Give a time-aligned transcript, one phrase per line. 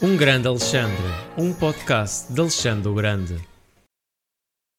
[0.00, 1.02] Um Grande Alexandre,
[1.36, 3.34] um podcast de Alexandre o Grande.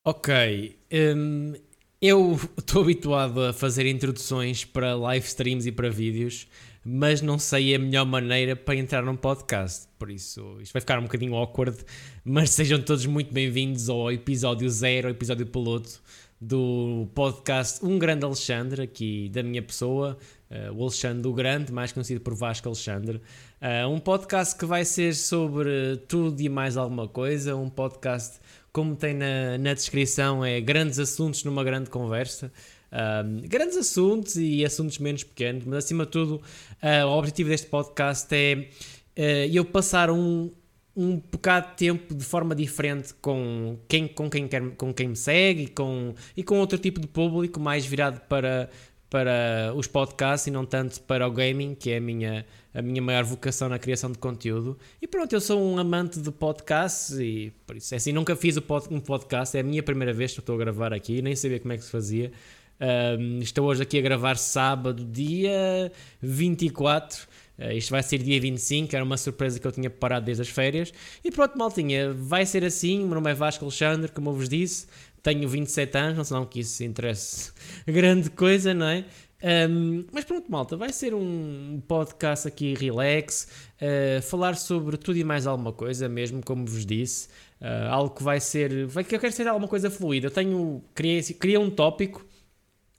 [0.08, 0.78] Ok,
[1.14, 1.56] hum,
[2.02, 6.48] eu estou habituado a fazer introduções para live streams e para vídeos,
[6.86, 9.90] mas não sei a melhor maneira para entrar num podcast.
[10.00, 11.78] Por isso, isto vai ficar um bocadinho awkward,
[12.24, 16.02] mas sejam todos muito bem-vindos ao episódio zero, episódio piloto
[16.40, 20.18] do podcast Um Grande Alexandre, aqui da minha pessoa,
[20.50, 23.22] uh, o Alexandre o Grande, mais conhecido por Vasco Alexandre.
[23.62, 28.40] Uh, um podcast que vai ser sobre tudo e mais alguma coisa, um podcast,
[28.72, 32.52] como tem na, na descrição, é grandes assuntos numa grande conversa.
[32.92, 36.42] Uh, grandes assuntos e assuntos menos pequenos, mas acima de tudo,
[37.06, 38.70] o objetivo deste podcast é
[39.52, 40.50] eu passar um,
[40.96, 45.16] um bocado de tempo de forma diferente com quem, com quem, quer, com quem me
[45.16, 48.70] segue e com, e com outro tipo de público mais virado para,
[49.10, 53.02] para os podcasts e não tanto para o gaming, que é a minha, a minha
[53.02, 54.78] maior vocação na criação de conteúdo.
[55.02, 58.58] E pronto, eu sou um amante de podcasts e por isso é assim, nunca fiz
[58.90, 61.74] um podcast, é a minha primeira vez que estou a gravar aqui, nem sabia como
[61.74, 62.32] é que se fazia.
[63.20, 67.28] Um, estou hoje aqui a gravar sábado, dia 24
[67.60, 70.48] Uh, isto vai ser dia 25, era uma surpresa que eu tinha preparado desde as
[70.48, 70.94] férias.
[71.22, 73.04] E pronto, maltinha, vai ser assim.
[73.04, 74.88] O meu nome é Vasco Alexandre, como eu vos disse.
[75.22, 77.52] Tenho 27 anos, não sei não que isso interesse
[77.86, 79.04] grande coisa, não é?
[79.42, 83.48] Um, mas pronto, malta, vai ser um podcast aqui relax,
[83.82, 87.30] uh, falar sobre tudo e mais alguma coisa, mesmo como vos disse.
[87.62, 88.86] Uh, algo que vai ser.
[88.88, 90.28] Vai, que eu quero ser alguma coisa fluida.
[90.28, 90.84] Eu tenho.
[90.94, 92.26] Criei, criei um tópico,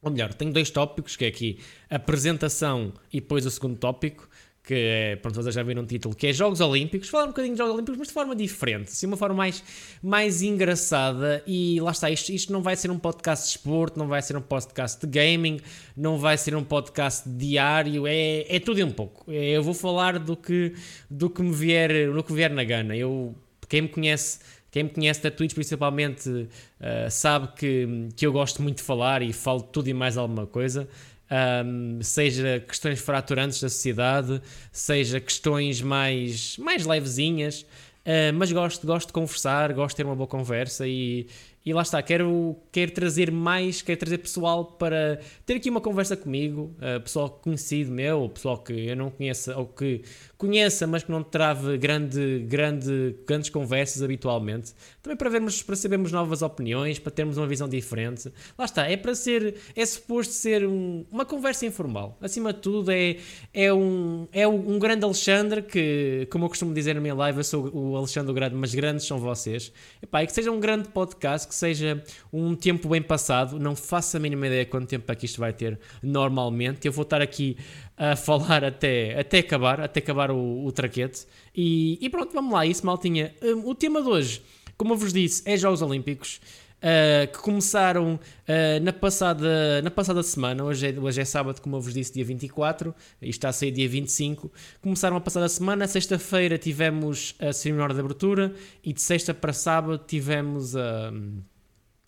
[0.02, 4.28] ou melhor, tenho dois tópicos, que é aqui apresentação e depois o segundo tópico
[4.70, 7.54] que é, pronto, vocês já viram um título, que é Jogos Olímpicos, falar um bocadinho
[7.54, 9.64] de Jogos Olímpicos, mas de forma diferente, assim, uma forma mais,
[10.00, 14.06] mais engraçada, e lá está, isto, isto não vai ser um podcast de esporte, não
[14.06, 15.58] vai ser um podcast de gaming,
[15.96, 19.74] não vai ser um podcast diário, é, é tudo e um pouco, é, eu vou
[19.74, 20.72] falar do que,
[21.10, 23.34] do que me vier, do que vier na gana, eu,
[23.68, 24.38] quem me conhece...
[24.72, 29.20] Quem me conhece da Twitch principalmente uh, sabe que, que eu gosto muito de falar
[29.20, 30.88] e falo tudo e mais alguma coisa
[31.30, 34.40] um, seja questões fraturantes da sociedade,
[34.72, 40.16] seja questões mais, mais levezinhas, uh, mas gosto, gosto de conversar, gosto de ter uma
[40.16, 41.28] boa conversa e,
[41.64, 46.16] e lá está, quero, quero trazer mais, quero trazer pessoal para ter aqui uma conversa
[46.16, 50.02] comigo, uh, pessoal conhecido meu, pessoal que eu não conheça ou que
[50.40, 54.72] conheça, mas que não trave grande, grande, grandes conversas habitualmente.
[55.02, 58.32] Também para vermos, para sabermos novas opiniões, para termos uma visão diferente.
[58.56, 62.16] Lá está, é para ser, é suposto ser um, uma conversa informal.
[62.22, 63.18] Acima de tudo, é,
[63.52, 67.44] é, um, é um grande Alexandre que, como eu costumo dizer na minha live, eu
[67.44, 69.70] sou o Alexandre Grande, mas grandes são vocês.
[70.00, 72.02] Epá, e que seja um grande podcast, que seja
[72.32, 73.58] um tempo bem passado.
[73.58, 76.86] Não faço a mínima ideia quanto tempo é que isto vai ter normalmente.
[76.86, 77.58] Eu vou estar aqui
[78.00, 81.26] a falar até, até acabar, até acabar o, o traquete.
[81.54, 83.34] E, e, pronto, vamos lá, isso maltinha.
[83.42, 84.42] Um, o tema de hoje,
[84.74, 86.40] como eu vos disse, é Jogos Olímpicos.
[86.78, 91.76] Uh, que começaram uh, na, passada, na passada semana, hoje é, hoje é sábado, como
[91.76, 94.50] eu vos disse, dia 24, e está a sair dia 25.
[94.80, 100.02] Começaram a passada semana, sexta-feira tivemos a cerimónia de abertura e de sexta para sábado
[100.06, 101.12] tivemos a.
[101.12, 101.49] Uh,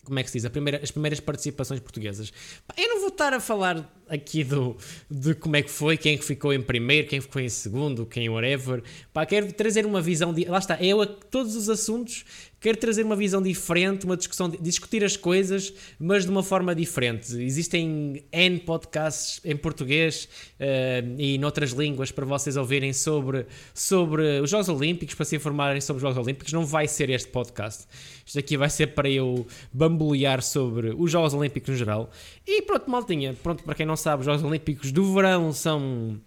[0.03, 0.49] como é que se diz?
[0.49, 2.31] Primeira, as primeiras participações portuguesas.
[2.77, 4.77] Eu não vou estar a falar aqui do,
[5.09, 8.29] de como é que foi, quem é ficou em primeiro, quem ficou em segundo, quem
[8.29, 8.83] whatever.
[9.11, 10.45] Pá, quero trazer uma visão de.
[10.45, 12.25] Lá está, eu a todos os assuntos
[12.63, 17.35] quero trazer uma visão diferente, uma discussão, discutir as coisas, mas de uma forma diferente.
[17.43, 20.29] Existem N podcasts em português
[20.61, 25.81] uh, e noutras línguas para vocês ouvirem sobre, sobre os Jogos Olímpicos, para se informarem
[25.81, 26.53] sobre os Jogos Olímpicos.
[26.53, 27.85] Não vai ser este podcast.
[28.25, 32.09] Isto aqui vai ser para eu bambolear sobre os Jogos Olímpicos no geral.
[32.47, 36.17] E pronto, maltinha, pronto, para quem não sabe, os Jogos Olímpicos do verão são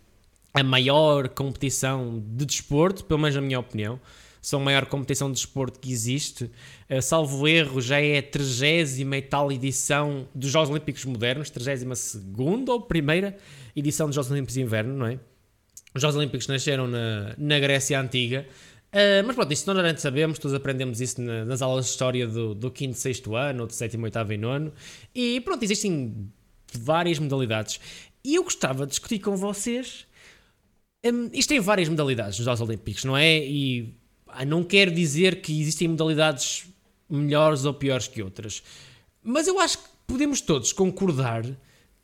[0.52, 3.98] a maior competição de desporto, pelo menos na minha opinião
[4.46, 6.44] são a maior competição de desporto que existe.
[6.88, 12.24] Uh, salvo erro, já é a 30 e tal edição dos Jogos Olímpicos Modernos, 32
[12.68, 13.36] ou primeira
[13.74, 15.18] edição dos Jogos Olímpicos de Inverno, não é?
[15.92, 18.46] Os Jogos Olímpicos nasceram na, na Grécia Antiga.
[18.92, 22.24] Uh, mas pronto, isso não antes sabemos, todos aprendemos isso na, nas aulas de história
[22.28, 24.72] do, do 5 e 6 ano, ou do 7 8 e 9.
[25.12, 26.30] E pronto, existem
[26.72, 27.80] várias modalidades.
[28.22, 30.06] E eu gostava de discutir com vocês.
[31.04, 33.38] Um, isto tem várias modalidades nos Jogos Olímpicos, não é?
[33.38, 34.05] E
[34.44, 36.66] não quer dizer que existem modalidades
[37.08, 38.62] melhores ou piores que outras,
[39.22, 41.44] mas eu acho que podemos todos concordar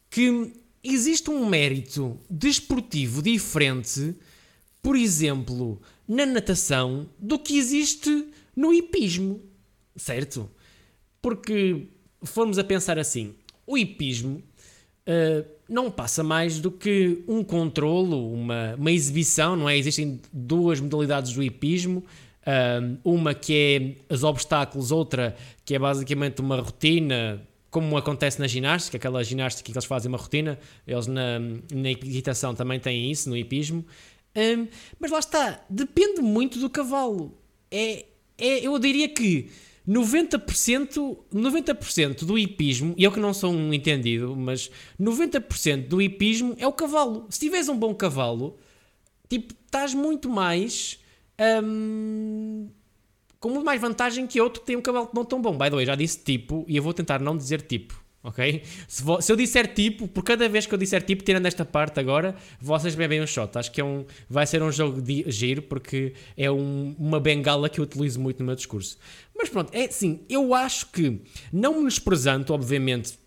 [0.09, 0.53] que
[0.83, 4.15] existe um mérito desportivo diferente,
[4.83, 9.41] por exemplo, na natação, do que existe no hipismo,
[9.97, 10.51] certo?
[11.21, 11.87] Porque
[12.23, 13.35] formos a pensar assim,
[13.67, 14.43] o hipismo
[15.07, 19.79] uh, não passa mais do que um controlo, uma, uma exibição, não é?
[19.79, 22.05] Existem duas modalidades do hipismo,
[23.05, 28.97] uma que é os obstáculos, outra que é basicamente uma rotina, como acontece na ginástica,
[28.97, 31.39] aquela ginástica que eles fazem uma rotina, eles na,
[31.73, 33.85] na equitação também têm isso, no hipismo.
[34.37, 34.67] Um,
[34.99, 37.37] mas lá está, depende muito do cavalo.
[37.71, 38.05] É,
[38.37, 39.51] é, eu diria que
[39.89, 46.55] 90%, 90 do hipismo, e eu que não sou um entendido, mas 90% do hipismo
[46.59, 47.27] é o cavalo.
[47.31, 48.59] Se tiveres um bom cavalo,
[49.29, 50.99] tipo, estás muito mais.
[51.41, 52.69] Um,
[53.41, 55.57] com muito mais vantagem que outro que tem um cavalo não tão bom.
[55.57, 58.63] By the way, já disse tipo, e eu vou tentar não dizer tipo ok?
[58.87, 61.65] Se, vou, se, eu disser tipo, por cada vez que eu disser tipo, tirando esta
[61.65, 63.59] parte agora, vocês bebem um shot.
[63.59, 67.69] Acho que é um, vai ser um jogo de giro, porque é um, uma bengala
[67.69, 68.99] que eu utilizo muito no meu discurso.
[69.37, 71.21] Mas pronto, é assim, eu acho que,
[71.53, 73.19] não menosprezando, obviamente,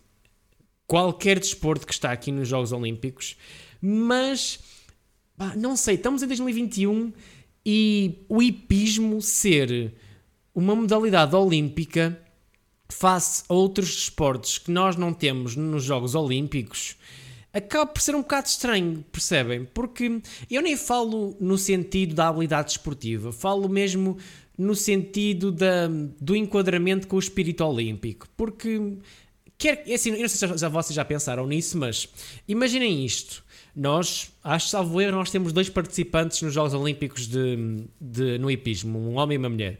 [0.86, 3.36] qualquer desporto que está aqui nos Jogos Olímpicos,
[3.80, 4.58] mas,
[5.36, 7.12] pá, não sei, estamos em 2021
[7.68, 9.92] e o hipismo ser
[10.54, 12.16] uma modalidade olímpica
[12.88, 16.96] face a outros esportes que nós não temos nos Jogos Olímpicos,
[17.52, 19.64] acaba por ser um bocado estranho, percebem?
[19.64, 24.16] Porque eu nem falo no sentido da habilidade esportiva, falo mesmo
[24.56, 25.88] no sentido da,
[26.20, 28.28] do enquadramento com o espírito olímpico.
[28.36, 28.96] Porque,
[29.58, 32.08] quer, é assim, eu não sei se já, vocês já pensaram nisso, mas
[32.46, 33.44] imaginem isto.
[33.76, 38.98] Nós, acho salvo erro, nós temos dois participantes nos Jogos Olímpicos de, de, no hipismo,
[38.98, 39.78] um homem e uma mulher.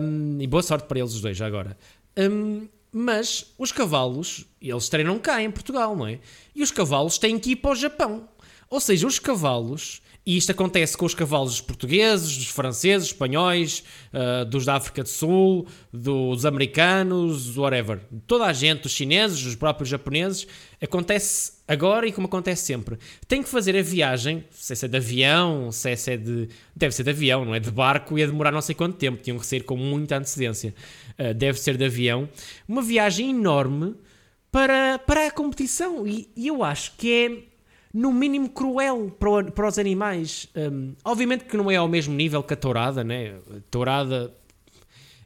[0.00, 1.76] Um, e boa sorte para eles os dois, já agora.
[2.16, 6.20] Um, mas os cavalos, eles treinam cá em Portugal, não é?
[6.54, 8.28] E os cavalos têm que ir para o Japão.
[8.70, 13.82] Ou seja, os cavalos e isto acontece com os cavalos portugueses, dos franceses, espanhóis,
[14.12, 18.02] uh, dos da África do Sul, dos americanos, whatever.
[18.26, 20.46] Toda a gente, os chineses, os próprios japoneses.
[20.82, 22.98] Acontece agora e como acontece sempre.
[23.28, 26.48] Tem que fazer a viagem, se é de avião, se é de.
[26.74, 27.60] Deve ser de avião, não é?
[27.60, 29.22] De barco, ia demorar não sei quanto tempo.
[29.22, 30.74] Tinham que sair com muita antecedência.
[31.18, 32.28] Uh, deve ser de avião.
[32.66, 33.94] Uma viagem enorme
[34.50, 36.06] para, para a competição.
[36.06, 37.58] E, e eu acho que é
[37.92, 40.48] no mínimo cruel para, para os animais.
[40.56, 43.34] Um, obviamente que não é ao mesmo nível que a tourada, né?
[43.50, 44.34] A tourada.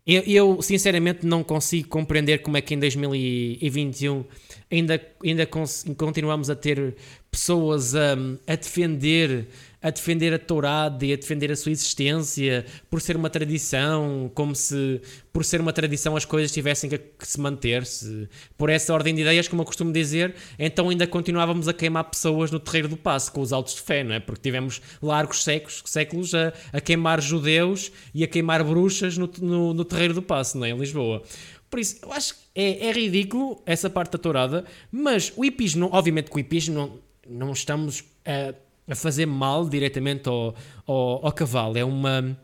[0.04, 4.24] Eu, sinceramente não consigo compreender como é que em 2021
[4.72, 6.94] ainda, ainda continuamos a ter
[7.30, 8.14] pessoas a,
[8.46, 9.46] a defender
[9.82, 14.54] a defender a tourada e a defender a sua existência por ser uma tradição, como
[14.54, 15.00] se
[15.32, 18.28] por ser uma tradição as coisas tivessem que, que se manter, -se.
[18.56, 22.50] por essa ordem de ideias, como eu costumo dizer, então ainda continuávamos a queimar pessoas
[22.50, 24.20] no terreiro do passo com os autos de fé, não é?
[24.20, 29.74] Porque tivemos largos séculos, séculos a, a queimar judeus e a queimar bruxas no, no,
[29.74, 30.70] no terreiro do passo, não é?
[30.70, 31.24] Em Lisboa.
[31.72, 35.88] Por isso, eu acho que é, é ridículo essa parte da tourada, mas o hipismo,
[35.90, 38.54] obviamente que o hipismo não, não estamos a
[38.92, 40.54] a fazer mal diretamente ao,
[40.86, 41.76] ao, ao cavalo.
[41.76, 42.38] É uma.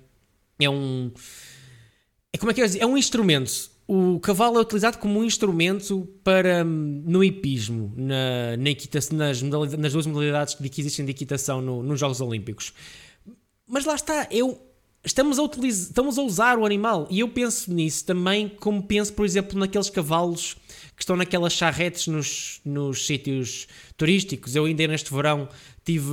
[0.59, 1.11] É um.
[2.33, 2.79] É como é que é?
[2.79, 3.71] É um instrumento.
[3.87, 9.93] O cavalo é utilizado como um instrumento para no hipismo, na, na equitação, nas, nas
[9.95, 12.75] duas modalidades que existem de equitação no, nos Jogos Olímpicos.
[13.67, 14.61] Mas lá está, eu,
[15.09, 17.07] estamos, a utilizar, estamos a usar o animal.
[17.11, 20.55] E eu penso nisso também, como penso, por exemplo, naqueles cavalos
[20.97, 23.67] que estão naquelas charretes nos, nos sítios
[23.97, 24.57] turísticos.
[24.57, 25.49] Eu ainda neste verão
[25.85, 26.11] tive,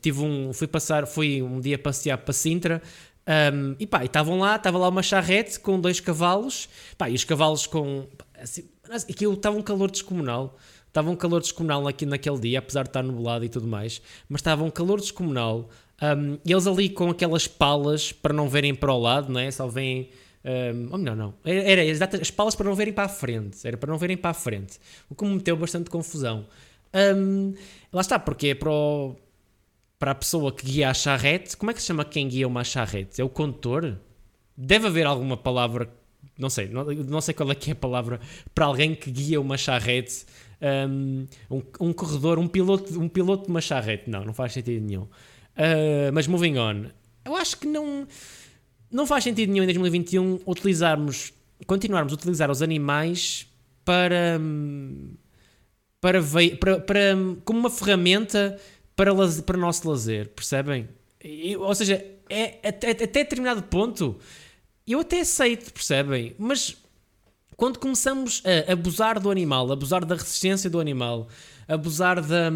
[0.00, 2.82] tive um, fui passar, fui um dia passear para Sintra
[3.26, 7.24] um, e pá, estavam lá, estava lá uma charrete com dois cavalos, pá, e os
[7.24, 8.06] cavalos com,
[8.38, 8.64] assim,
[9.08, 10.56] aquilo estava um calor descomunal,
[10.88, 14.40] estava um calor descomunal aqui naquele dia, apesar de estar nublado e tudo mais, mas
[14.40, 15.70] estava um calor descomunal,
[16.02, 19.50] um, eles ali com aquelas palas para não verem para o lado, não é?
[19.50, 20.10] Só vêm
[20.44, 21.34] um, ou melhor, não.
[21.44, 23.66] Era, era as palas para não verem para a frente.
[23.66, 24.78] Era para não verem para a frente.
[25.08, 26.46] O que me meteu bastante confusão.
[27.16, 27.54] Um,
[27.92, 29.16] lá está, porque é para, o,
[29.98, 31.56] para a pessoa que guia a charrete.
[31.56, 33.20] Como é que se chama quem guia uma charrete?
[33.20, 33.98] É o condutor?
[34.56, 35.88] Deve haver alguma palavra.
[36.38, 38.20] Não sei, não, não sei qual é que é a palavra
[38.54, 40.26] para alguém que guia uma charrete.
[40.90, 41.26] Um,
[41.80, 44.10] um corredor, um piloto, um piloto de uma charrete.
[44.10, 45.08] Não, não faz sentido nenhum.
[45.56, 46.86] Uh, mas moving on.
[47.24, 48.06] Eu acho que não
[48.90, 51.32] não faz sentido nenhum em 2021 utilizarmos,
[51.66, 53.44] continuarmos a utilizar os animais
[53.84, 54.40] para,
[56.00, 56.20] para,
[56.60, 58.56] para, para como uma ferramenta
[58.94, 59.12] para,
[59.44, 60.88] para o nosso lazer, percebem?
[61.58, 64.16] ou seja, é, até, até determinado ponto
[64.86, 66.34] eu até aceito, percebem?
[66.38, 66.76] Mas
[67.56, 71.28] quando começamos a abusar do animal, abusar da resistência do animal,
[71.66, 72.50] abusar da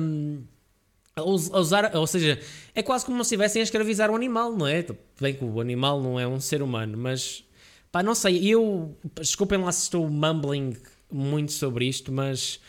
[1.18, 2.38] a usar, ou seja,
[2.74, 4.84] é quase como se estivessem a escravizar o animal, não é?
[5.20, 7.44] Bem que o animal não é um ser humano, mas
[7.90, 10.76] pá, não sei, eu desculpem lá se estou mumbling
[11.10, 12.60] muito sobre isto, mas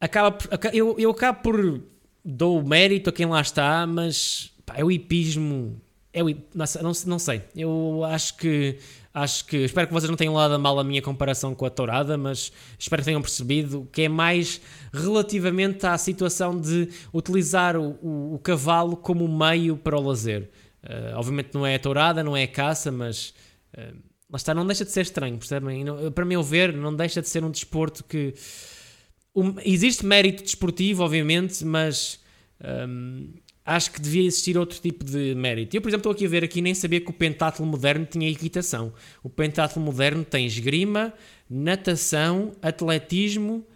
[0.00, 0.36] acaba
[0.72, 1.82] eu, eu acabo por
[2.24, 5.80] dou mérito a quem lá está, mas pá, é o hipismo.
[6.12, 7.42] É o, não, não sei.
[7.54, 8.78] Eu acho que
[9.16, 11.70] acho que espero que vocês não tenham lado a mal a minha comparação com a
[11.70, 14.60] tourada, mas espero que tenham percebido que é mais
[14.92, 20.50] relativamente à situação de utilizar o, o, o cavalo como meio para o lazer.
[20.84, 23.32] Uh, obviamente não é a tourada, não é a caça, mas
[23.78, 23.96] uh,
[24.30, 25.82] lá está, não deixa de ser estranho, percebem?
[25.82, 28.34] Não, para meu ver, não deixa de ser um desporto que
[29.34, 32.20] um, existe mérito desportivo, obviamente, mas
[32.86, 33.32] um,
[33.66, 35.76] acho que devia existir outro tipo de mérito.
[35.76, 38.30] Eu, por exemplo, estou aqui a ver aqui nem sabia que o pentátulo moderno tinha
[38.30, 38.92] equitação.
[39.24, 41.12] O pentátulo moderno tem esgrima,
[41.50, 43.66] natação, atletismo,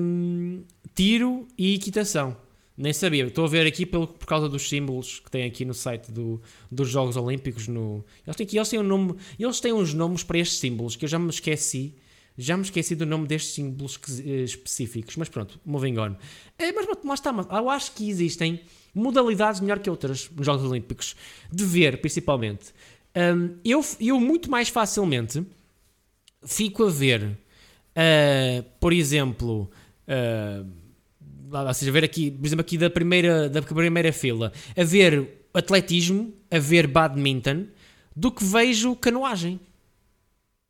[0.00, 0.64] um,
[0.94, 2.36] tiro e equitação.
[2.76, 3.26] Nem sabia.
[3.26, 6.40] Estou a ver aqui pelo, por causa dos símbolos que tem aqui no site do,
[6.70, 7.68] dos Jogos Olímpicos.
[7.68, 10.96] No, eles, têm aqui, eles, têm um nome, eles têm uns nomes para estes símbolos
[10.96, 11.94] que eu já me esqueci.
[12.38, 15.16] Já me esqueci do nome destes símbolos eh, específicos.
[15.16, 16.14] Mas pronto, moving on.
[16.56, 17.32] É, mas lá está.
[17.32, 18.60] Mas eu acho que existem
[18.94, 21.16] modalidades melhor que outras nos Jogos Olímpicos.
[21.50, 22.72] De ver, principalmente.
[23.16, 25.44] Um, eu, eu muito mais facilmente
[26.44, 29.68] fico a ver, uh, por exemplo...
[30.06, 30.88] Uh,
[31.50, 36.34] ou seja, ver aqui, por exemplo, aqui da primeira, da primeira fila, a ver atletismo,
[36.50, 37.66] a ver badminton,
[38.14, 39.58] do que vejo canoagem.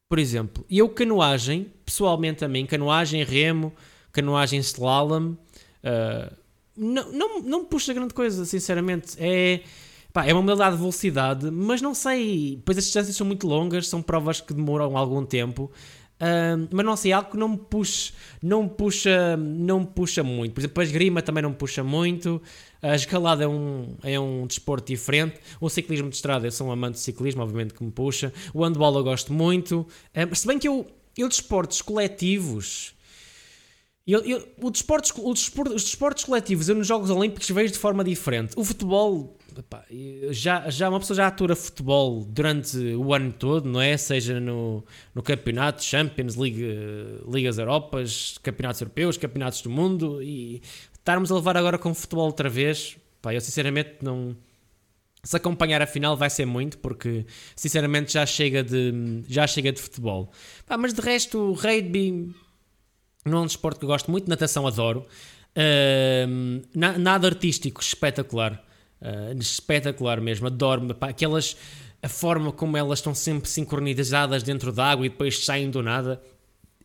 [0.09, 3.73] Por exemplo, e eu canoagem, pessoalmente a mim, canoagem, remo,
[4.11, 6.37] canoagem slalom, uh,
[6.75, 9.17] não, não, não me puxa grande coisa, sinceramente.
[9.19, 9.61] É,
[10.12, 13.88] pá, é uma modalidade de velocidade, mas não sei, pois as distâncias são muito longas,
[13.88, 15.71] são provas que demoram algum tempo.
[16.71, 20.53] Mas não sei, algo que não me puxa, não me puxa, não me puxa muito.
[20.53, 22.43] Por exemplo, a esgrima também não me puxa muito.
[22.83, 25.41] A escalada é um, é um desporto diferente.
[25.61, 28.33] O ciclismo de estrada, eu sou um amante de ciclismo, obviamente que me puxa.
[28.53, 29.87] O handball eu gosto muito.
[30.15, 32.95] Uh, se bem que eu, eu desportos coletivos.
[34.07, 38.03] Eu, eu, o o desporto, os desportos coletivos eu nos Jogos Olímpicos vejo de forma
[38.03, 38.55] diferente.
[38.57, 39.85] O futebol epá,
[40.31, 43.97] já, já uma pessoa já atura futebol durante o ano todo, não é?
[43.97, 44.85] Seja no,
[45.15, 46.65] no campeonato, Champions League,
[47.31, 50.62] Ligas Europas, campeonatos europeus, campeonatos do mundo e
[50.95, 54.37] estarmos a levar agora com futebol outra vez, pá, eu sinceramente não.
[55.25, 59.81] Se acompanhar a final vai ser muito, porque sinceramente já chega de, já chega de
[59.81, 60.31] futebol.
[60.65, 62.33] Pá, mas de resto, o rugby
[63.25, 65.07] não é um desporto que eu gosto muito, natação adoro.
[65.57, 68.65] Uh, nada artístico, espetacular.
[69.00, 71.57] Uh, espetacular mesmo, adoro pá, aquelas
[72.02, 76.21] a forma como elas estão sempre sincronizadas dentro da água e depois saem do nada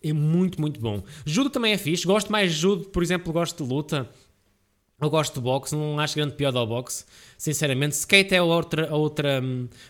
[0.04, 1.02] é muito, muito bom.
[1.26, 4.10] Judo também é fixe, gosto mais de judo, por exemplo, gosto de luta.
[5.04, 7.04] Eu gosto de boxe, não acho grande piada ao boxe,
[7.38, 7.94] sinceramente.
[7.94, 9.44] Skate é outra, outra,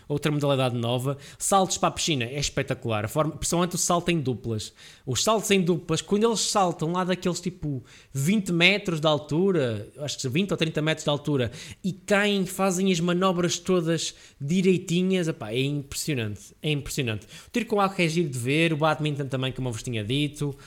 [0.08, 1.16] outra modalidade nova.
[1.38, 4.72] Saltos para a piscina é espetacular, a forma, principalmente o salto em duplas.
[5.06, 10.18] Os saltos em duplas, quando eles saltam lá daqueles tipo 20 metros de altura, acho
[10.18, 11.52] que 20 ou 30 metros de altura,
[11.84, 16.56] e caem, fazem as manobras todas direitinhas, epá, é impressionante.
[16.60, 17.24] É impressionante.
[17.46, 20.02] O tiro com água é giro de ver, o badminton também, como eu vos tinha
[20.02, 20.58] dito,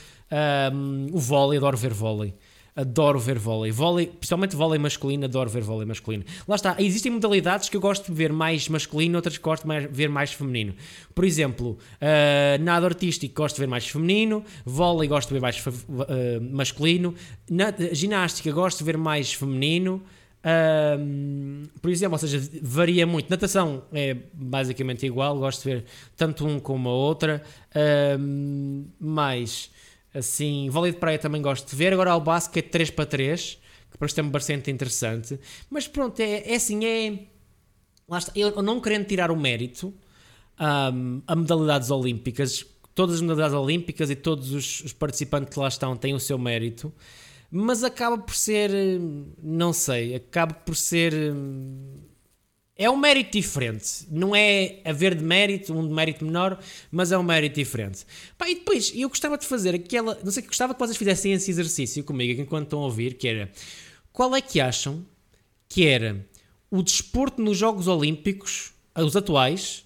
[0.73, 2.33] um, o vôlei, adoro ver vôlei
[2.77, 3.71] adoro ver vôlei.
[3.71, 4.05] vôlei.
[4.05, 6.23] Principalmente vôlei masculino, adoro ver vôlei masculino.
[6.47, 9.87] Lá está, existem modalidades que eu gosto de ver mais masculino, outras que gosto de
[9.87, 10.75] ver mais feminino.
[11.15, 15.65] Por exemplo, uh, nado artístico gosto de ver mais feminino, vôlei gosto de ver mais
[15.65, 15.71] uh,
[16.51, 17.15] masculino,
[17.49, 20.03] na, ginástica gosto de ver mais feminino.
[20.37, 23.27] Uh, por exemplo, ou seja, varia muito.
[23.27, 27.41] Natação é basicamente igual, gosto de ver tanto um como a outra,
[27.71, 29.71] uh, mas
[30.17, 31.93] Assim, vôlei de praia também gosto de ver.
[31.93, 33.59] Agora há o basquete 3 para 3,
[33.91, 35.39] que parece também bastante interessante.
[35.69, 37.19] Mas pronto, é, é assim, é.
[38.07, 39.93] Lá está, eu não querendo tirar o mérito
[40.59, 45.67] um, a modalidades olímpicas, todas as modalidades olímpicas e todos os, os participantes que lá
[45.67, 46.91] estão têm o seu mérito,
[47.51, 48.71] mas acaba por ser,
[49.41, 51.13] não sei, acaba por ser
[52.77, 54.05] é um mérito diferente.
[54.09, 56.59] Não é haver de mérito, um de mérito menor,
[56.91, 58.05] mas é um mérito diferente.
[58.37, 60.17] Pá, e depois, eu gostava de fazer aquela.
[60.23, 63.51] Não sei, gostava que vocês fizessem esse exercício comigo enquanto estão a ouvir, que era.
[64.13, 65.05] Qual é que acham
[65.67, 66.25] que era
[66.69, 69.85] o desporto nos Jogos Olímpicos, os atuais,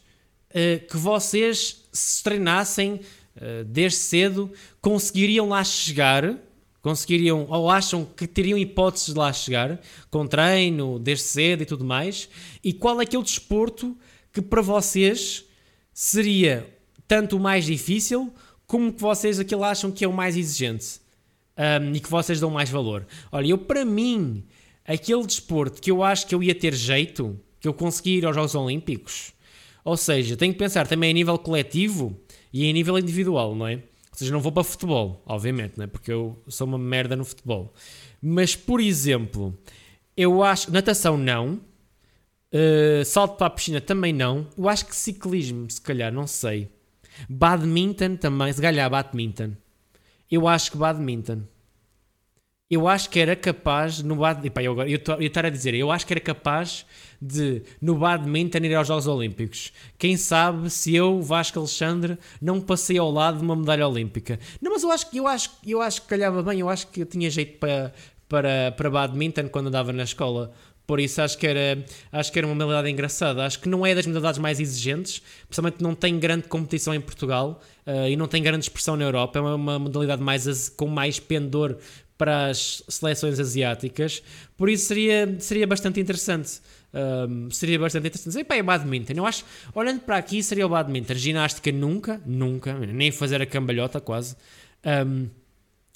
[0.50, 3.02] eh, que vocês se treinassem
[3.36, 6.38] eh, desde cedo, conseguiriam lá chegar
[6.82, 11.86] conseguiriam ou acham que teriam hipóteses de lá chegar com treino, desde cedo e tudo
[11.86, 12.28] mais?
[12.64, 13.98] E qual é aquele desporto
[14.34, 15.46] que para vocês
[15.94, 16.68] seria
[17.08, 18.34] tanto o mais difícil
[18.66, 21.02] como que vocês aquele acham que é o mais exigente
[21.58, 23.06] um, e que vocês dão mais valor?
[23.32, 24.46] Olha, eu para mim,
[24.86, 28.34] aquele desporto que eu acho que eu ia ter jeito, que eu consegui ir aos
[28.34, 29.34] Jogos Olímpicos,
[29.84, 32.18] ou seja, tenho que pensar também a nível coletivo
[32.54, 33.82] e a nível individual, não é?
[34.22, 35.88] Seja, não vou para futebol, obviamente, né?
[35.88, 37.74] porque eu sou uma merda no futebol.
[38.22, 39.58] Mas, por exemplo,
[40.16, 40.72] eu acho.
[40.72, 41.60] Natação não.
[42.54, 44.48] Uh, salto para a piscina também não.
[44.56, 46.70] Eu acho que ciclismo, se calhar, não sei.
[47.28, 49.54] Badminton também, se calhar badminton.
[50.30, 51.42] Eu acho que badminton.
[52.72, 54.62] Eu acho que era capaz no badminton.
[54.62, 56.86] Eu, eu, eu estar a dizer, eu acho que era capaz
[57.22, 59.74] de no badminton ir aos Jogos Olímpicos.
[59.98, 64.40] Quem sabe se eu, Vasco Alexandre, não passei ao lado de uma medalha olímpica.
[64.62, 67.02] Não, mas eu acho que eu acho, eu acho que calhava bem, eu acho que
[67.02, 67.94] eu tinha jeito para,
[68.30, 70.54] para, para badminton quando andava na escola.
[70.88, 73.46] Por isso acho que era, acho que era uma modalidade engraçada.
[73.46, 77.62] Acho que não é das modalidades mais exigentes, principalmente não tem grande competição em Portugal
[77.86, 79.40] uh, e não tem grande expressão na Europa.
[79.40, 81.78] É uma, uma modalidade mais, com mais pendor
[82.22, 84.22] para as seleções asiáticas.
[84.56, 86.62] Por isso seria, seria bastante interessante.
[86.94, 88.38] Um, seria bastante interessante.
[88.38, 89.14] E pá, é badminton.
[89.16, 91.16] Eu acho, olhando para aqui, seria o badminton.
[91.16, 94.36] Ginástica nunca, nunca, nem fazer a cambalhota quase.
[94.86, 95.30] Um,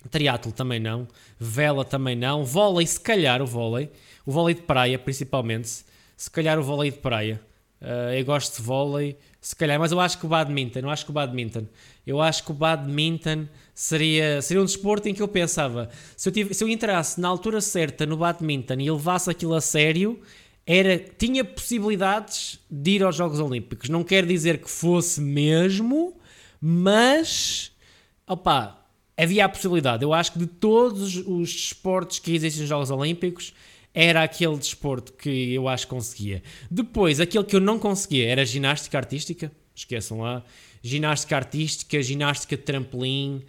[0.10, 1.08] triatlo também não.
[1.40, 2.44] Vela também não.
[2.44, 3.92] Vôlei, se calhar o vôlei.
[4.26, 5.86] O vôlei de praia, principalmente.
[6.18, 7.40] Se calhar o vôlei de praia.
[7.80, 11.06] Uh, eu gosto de vôlei, se calhar, mas eu acho que o badminton, eu acho
[11.06, 11.68] que o badminton,
[12.06, 16.34] eu acho que o badminton seria, seria um desporto em que eu pensava, se eu,
[16.34, 20.20] tive, se eu entrasse na altura certa no badminton e levasse aquilo a sério,
[20.66, 23.90] era, tinha possibilidades de ir aos Jogos Olímpicos.
[23.90, 26.14] Não quer dizer que fosse mesmo,
[26.60, 27.72] mas
[28.28, 28.84] opa,
[29.16, 30.04] havia a possibilidade.
[30.04, 33.54] Eu acho que de todos os desportos que existem nos Jogos Olímpicos,
[33.96, 36.44] era aquele desporto que eu acho que conseguia.
[36.70, 39.50] Depois, aquele que eu não conseguia era ginástica artística.
[39.74, 40.44] Esqueçam lá.
[40.88, 43.42] Ginástica artística, ginástica de trampolim,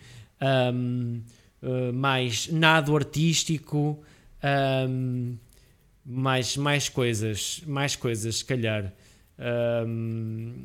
[0.73, 1.21] um,
[1.63, 4.03] uh, mais nado artístico,
[4.89, 5.37] um,
[6.03, 8.91] mais, mais coisas, mais coisas, se calhar.
[9.87, 10.65] Um,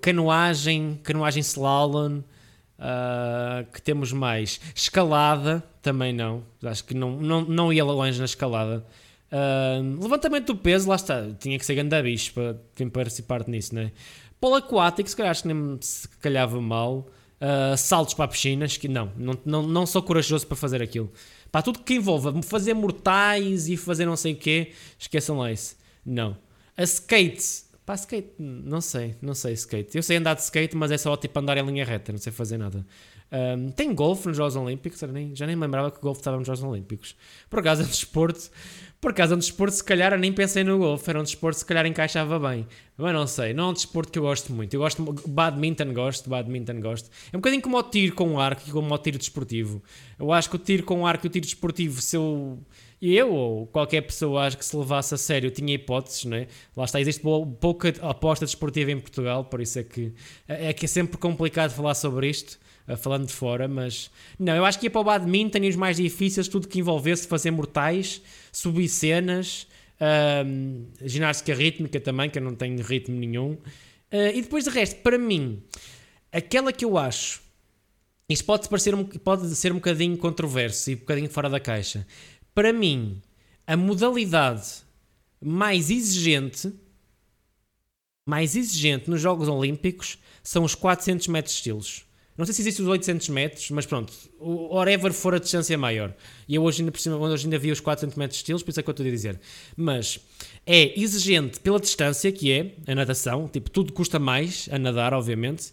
[0.00, 4.60] canoagem, canoagem slalom, uh, que temos mais.
[4.74, 6.42] Escalada, também não.
[6.64, 8.84] Acho que não, não, não ia longe na escalada.
[9.30, 11.24] Uh, levantamento do peso, lá está.
[11.38, 13.92] Tinha que ser grande bicho para quem participar nisso, né?
[14.44, 17.08] Polo aquático, se calhar acho que nem se calhava mal.
[17.40, 21.10] Uh, saltos para piscinas, que não, não, não, não sou corajoso para fazer aquilo.
[21.50, 25.78] Para tudo que envolva fazer mortais e fazer não sei o quê, esqueçam lá isso.
[26.04, 26.36] Não.
[26.76, 29.96] A skate, Pá, skate, não sei, não sei skate.
[29.96, 32.30] Eu sei andar de skate, mas é só tipo andar em linha reta, não sei
[32.30, 32.84] fazer nada.
[33.34, 36.36] Um, tem golfe nos Jogos Olímpicos, nem, já nem me lembrava que o golfe estava
[36.36, 37.16] nos Jogos Olímpicos.
[37.50, 38.48] Por acaso é um desporto,
[39.00, 41.58] por acaso é um desporto, se calhar eu nem pensei no golfe, era um desporto
[41.58, 42.64] se calhar encaixava bem.
[42.96, 44.72] Mas não sei, não é um desporto que eu gosto muito.
[44.72, 47.10] Eu gosto, badminton gosto, badminton gosto.
[47.32, 49.82] É um bocadinho como o tiro com arco e como o tiro desportivo.
[50.16, 52.58] Eu acho que o tiro com arco e o tiro desportivo, se eu
[53.02, 56.46] eu ou qualquer pessoa acho que se levasse a sério tinha hipóteses, não é?
[56.74, 57.20] Lá está, existe
[57.60, 60.14] pouca aposta desportiva em Portugal, por isso é que
[60.48, 62.58] é que é sempre complicado falar sobre isto,
[62.98, 65.96] falando de fora, mas não, eu acho que ia para o badminton e os mais
[65.96, 68.20] difíceis, tudo que envolvesse fazer mortais,
[68.52, 69.66] subir cenas,
[70.46, 73.52] um, ginástica rítmica também, que eu não tenho ritmo nenhum.
[74.12, 75.62] Uh, e depois de resto, para mim,
[76.30, 77.42] aquela que eu acho,
[78.28, 82.06] isto pode, parecer um, pode ser um bocadinho controverso e um bocadinho fora da caixa,
[82.54, 83.20] para mim,
[83.66, 84.84] a modalidade
[85.40, 86.72] mais exigente,
[88.26, 92.04] mais exigente nos Jogos Olímpicos são os 400 metros estilos.
[92.36, 96.12] Não sei se existem os 800 metros, mas pronto, o whatever for a distância maior.
[96.48, 98.80] E eu hoje ainda, por cima, hoje ainda vi os 400 metros estilos, por isso
[98.80, 99.40] é que eu estou a dizer.
[99.76, 100.18] Mas
[100.66, 105.72] é exigente pela distância, que é a natação, tipo, tudo custa mais a nadar, obviamente,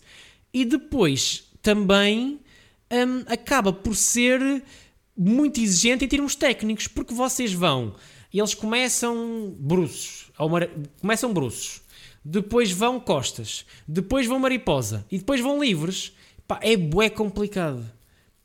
[0.54, 2.40] e depois também
[2.92, 4.64] hum, acaba por ser
[5.18, 7.96] muito exigente em termos técnicos, porque vocês vão
[8.34, 10.32] e eles começam bruços,
[11.02, 11.82] começam bruços,
[12.24, 16.14] depois vão costas, depois vão mariposa e depois vão livres.
[16.52, 17.82] Pá, é bué complicado.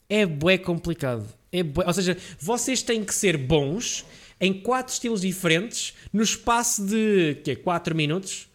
[0.09, 1.27] É bué complicado.
[1.51, 4.07] É bué, ou seja, vocês têm que ser bons
[4.41, 7.57] em quatro estilos diferentes no espaço de quê?
[7.57, 8.47] 4 minutos.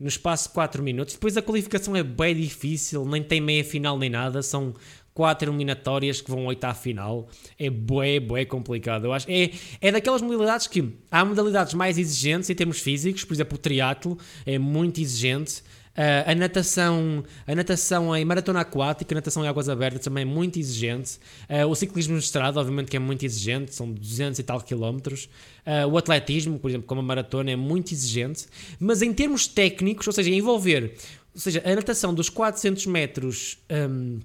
[0.00, 1.14] No espaço de 4 minutos.
[1.14, 4.42] Depois a qualificação é bem difícil, nem tem meia final nem nada.
[4.42, 4.74] São
[5.14, 7.28] quatro eliminatórias que vão oito à final.
[7.56, 9.04] É bué, bué complicado.
[9.04, 13.34] Eu acho é, é daquelas modalidades que há modalidades mais exigentes em termos físicos, por
[13.34, 15.62] exemplo, o triatlo é muito exigente.
[15.96, 20.24] Uh, a natação, a natação em maratona aquática, a natação em águas abertas também é
[20.24, 21.18] muito exigente.
[21.48, 25.28] Uh, o ciclismo de estrada, obviamente, que é muito exigente, são 200 e tal quilómetros.
[25.66, 28.46] Uh, o atletismo, por exemplo, como a maratona, é muito exigente.
[28.78, 30.94] Mas em termos técnicos, ou seja, envolver,
[31.34, 33.58] ou seja, a natação dos 400 metros.
[33.70, 34.20] Um,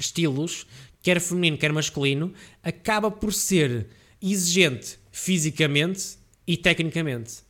[0.00, 0.66] estilos,
[1.02, 3.86] quer feminino, quer masculino, acaba por ser
[4.20, 7.42] exigente fisicamente e tecnicamente.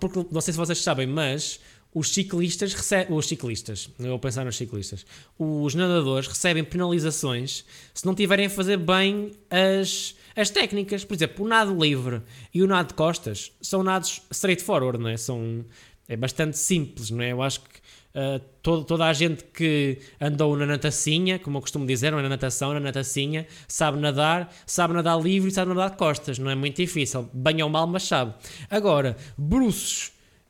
[0.00, 1.60] Porque não sei se vocês sabem, mas
[1.94, 3.16] os ciclistas recebem.
[3.16, 5.06] Os ciclistas, eu vou pensar nos ciclistas.
[5.38, 11.04] Os nadadores recebem penalizações se não tiverem a fazer bem as, as técnicas.
[11.04, 12.20] Por exemplo, o nado livre
[12.52, 15.16] e o nado de costas são nados straightforward, não é?
[15.16, 15.64] São,
[16.08, 17.30] é bastante simples, não é?
[17.30, 17.78] Eu acho que
[18.16, 22.28] uh, todo, toda a gente que andou na natacinha, como eu costumo dizer, é na
[22.28, 26.40] natação, na natacinha, sabe nadar, sabe nadar livre e sabe nadar de costas.
[26.40, 27.30] Não é muito difícil.
[27.32, 28.34] Bem ou mal, mas sabe.
[28.68, 30.08] Agora, bruços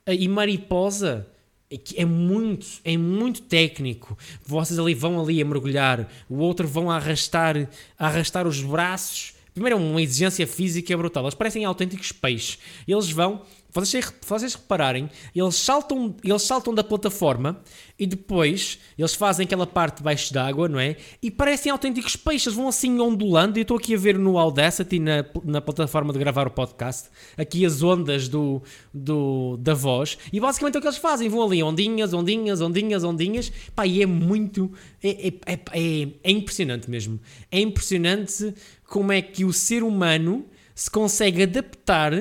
[0.09, 1.34] uh, e mariposa
[1.74, 4.16] é, é muito, é muito técnico.
[4.46, 9.34] Vocês ali vão ali a mergulhar, o outro vão a arrastar, a arrastar os braços.
[9.52, 11.24] Primeiro é uma exigência física brutal.
[11.24, 12.58] Eles parecem autênticos peixes.
[12.87, 13.42] Eles vão
[13.82, 17.60] vocês, vocês repararem, eles saltam, eles saltam da plataforma
[17.98, 20.96] e depois eles fazem aquela parte debaixo d'água, não é?
[21.20, 23.58] E parecem autênticos peixes, vão assim ondulando.
[23.58, 27.08] E eu estou aqui a ver no Audacity, na, na plataforma de gravar o podcast,
[27.37, 30.18] aqui as ondas do, do, da voz.
[30.32, 33.52] E basicamente é o que eles fazem: vão ali ondinhas, ondinhas, ondinhas, ondinhas.
[33.74, 34.70] Pá, e é muito.
[35.02, 37.18] É, é, é, é, é impressionante mesmo.
[37.50, 38.54] É impressionante
[38.87, 42.12] como é que o ser humano se consegue adaptar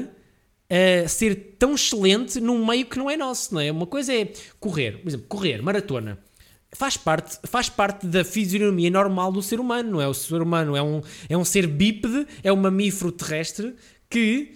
[0.70, 3.72] a ser tão excelente num meio que não é nosso, não é?
[3.72, 6.20] Uma coisa é correr, por exemplo, correr, maratona.
[6.72, 10.08] Faz parte, faz parte da fisionomia normal do ser humano, não é?
[10.08, 13.76] O ser humano é um, é um ser bípede, é um mamífero terrestre
[14.10, 14.56] que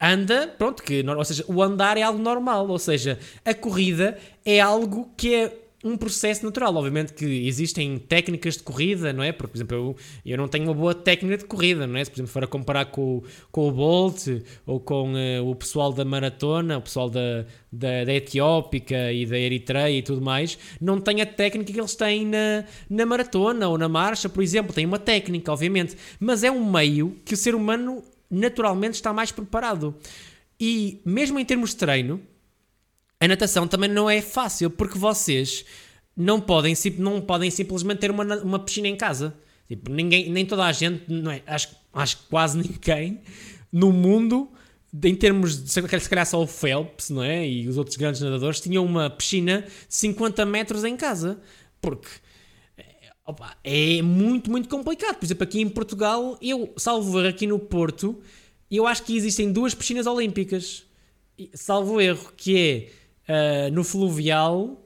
[0.00, 4.60] anda, pronto, que, ou seja, o andar é algo normal, ou seja, a corrida é
[4.60, 6.74] algo que é um processo natural.
[6.74, 9.32] Obviamente que existem técnicas de corrida, não é?
[9.32, 12.04] Porque, por exemplo, eu, eu não tenho uma boa técnica de corrida, não é?
[12.04, 14.26] Se, por exemplo, for a comparar com, com o Bolt
[14.66, 19.38] ou com uh, o pessoal da maratona, o pessoal da, da, da Etiópica e da
[19.38, 23.78] Eritreia e tudo mais, não tem a técnica que eles têm na, na maratona ou
[23.78, 24.72] na marcha, por exemplo.
[24.72, 29.32] Tem uma técnica, obviamente, mas é um meio que o ser humano naturalmente está mais
[29.32, 29.94] preparado.
[30.60, 32.20] E mesmo em termos de treino,
[33.20, 35.64] a natação também não é fácil porque vocês
[36.16, 39.36] não podem, não podem simplesmente ter uma, uma piscina em casa.
[39.66, 43.20] Tipo, ninguém, nem toda a gente, não é, acho, acho que quase ninguém
[43.72, 44.50] no mundo,
[45.04, 47.46] em termos de se calhar só o Phelps não é?
[47.46, 51.40] e os outros grandes nadadores, tinham uma piscina de 50 metros em casa.
[51.80, 52.08] Porque
[53.26, 55.16] opa, é muito, muito complicado.
[55.16, 58.18] Por exemplo, aqui em Portugal, eu salvo erro aqui no Porto,
[58.70, 60.84] eu acho que existem duas piscinas olímpicas.
[61.54, 62.97] Salvo erro, que é
[63.28, 64.84] uh, no Fluvial,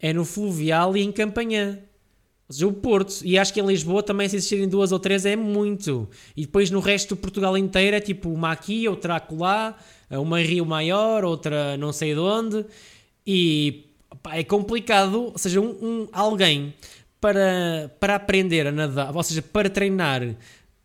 [0.00, 1.78] é no Fluvial e em Campanhã.
[2.48, 3.20] Ou seja, o Porto.
[3.24, 6.08] E acho que em Lisboa também, se existirem duas ou três, é muito.
[6.36, 9.76] E depois no resto do Portugal inteiro é tipo uma aqui, outra acolá,
[10.10, 12.64] uma em Rio Maior, outra não sei de onde.
[13.26, 13.84] E
[14.22, 15.24] pá, é complicado.
[15.24, 16.74] Ou seja, um, um, alguém
[17.20, 20.22] para, para aprender a nadar, ou seja, para treinar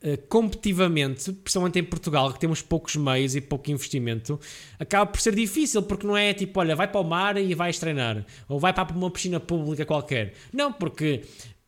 [0.03, 4.39] uh, competitivamente, principalmente em Portugal, que temos poucos meios e pouco investimento,
[4.79, 7.79] acaba por ser difícil, porque não é tipo, olha, vai para o mar e vais
[7.79, 10.33] treinar, ou vai para uma piscina pública qualquer.
[10.51, 11.21] Não, porque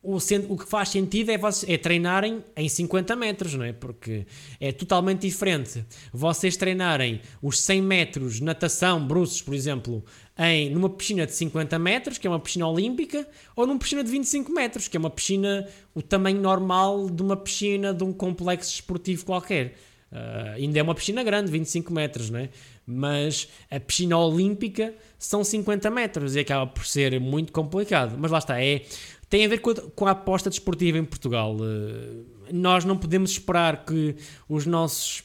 [0.06, 3.72] o, o, que faz sentido é, vocês, é treinarem em 50 metros, não é?
[3.72, 4.24] Porque
[4.60, 10.04] é totalmente diferente vocês treinarem os 100 metros natação, bruços, por exemplo,
[10.38, 14.10] em numa piscina de 50 metros, que é uma piscina olímpica, ou numa piscina de
[14.10, 18.72] 25 metros, que é uma piscina, o tamanho normal de uma piscina de um complexo
[18.72, 19.74] esportivo qualquer.
[20.12, 22.48] Uh, ainda é uma piscina grande, 25 metros, não é?
[22.86, 28.16] Mas a piscina olímpica são 50 metros e acaba por ser muito complicado.
[28.16, 28.82] Mas lá está, é,
[29.28, 31.56] tem a ver com a, com a aposta desportiva em Portugal.
[31.56, 34.16] Uh, nós não podemos esperar que
[34.48, 35.22] os nossos,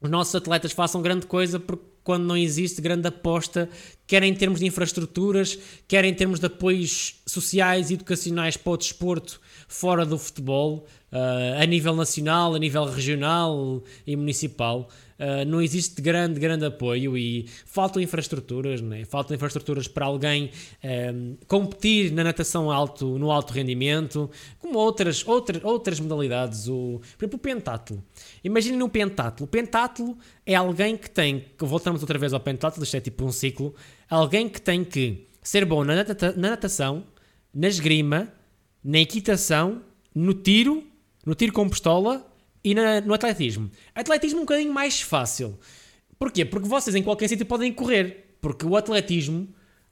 [0.00, 3.68] os nossos atletas façam grande coisa porque quando não existe grande aposta,
[4.06, 5.58] quer em termos de infraestruturas,
[5.88, 11.60] quer em termos de apoios sociais e educacionais para o desporto fora do futebol, uh,
[11.60, 14.88] a nível nacional, a nível regional e municipal.
[15.18, 19.04] Uh, não existe grande, grande apoio e faltam infraestruturas, né?
[19.06, 20.50] faltam infraestruturas para alguém
[20.84, 27.24] um, competir na natação alto, no alto rendimento, como outras, outras, outras modalidades, o, por
[27.24, 28.04] exemplo, o pentátulo.
[28.44, 29.46] Imaginem um pentátulo.
[29.46, 33.32] O pentátulo é alguém que tem, voltamos outra vez ao pentátulo, isto é tipo um
[33.32, 33.74] ciclo,
[34.10, 37.04] alguém que tem que ser bom na, nata, na natação,
[37.54, 38.30] na esgrima,
[38.84, 39.80] na equitação,
[40.14, 40.84] no tiro,
[41.24, 42.25] no tiro com pistola
[42.66, 43.70] e na, no atletismo.
[43.94, 45.56] Atletismo um bocadinho mais fácil.
[46.18, 46.44] Porquê?
[46.44, 48.36] Porque vocês em qualquer sítio podem correr.
[48.40, 49.48] Porque o atletismo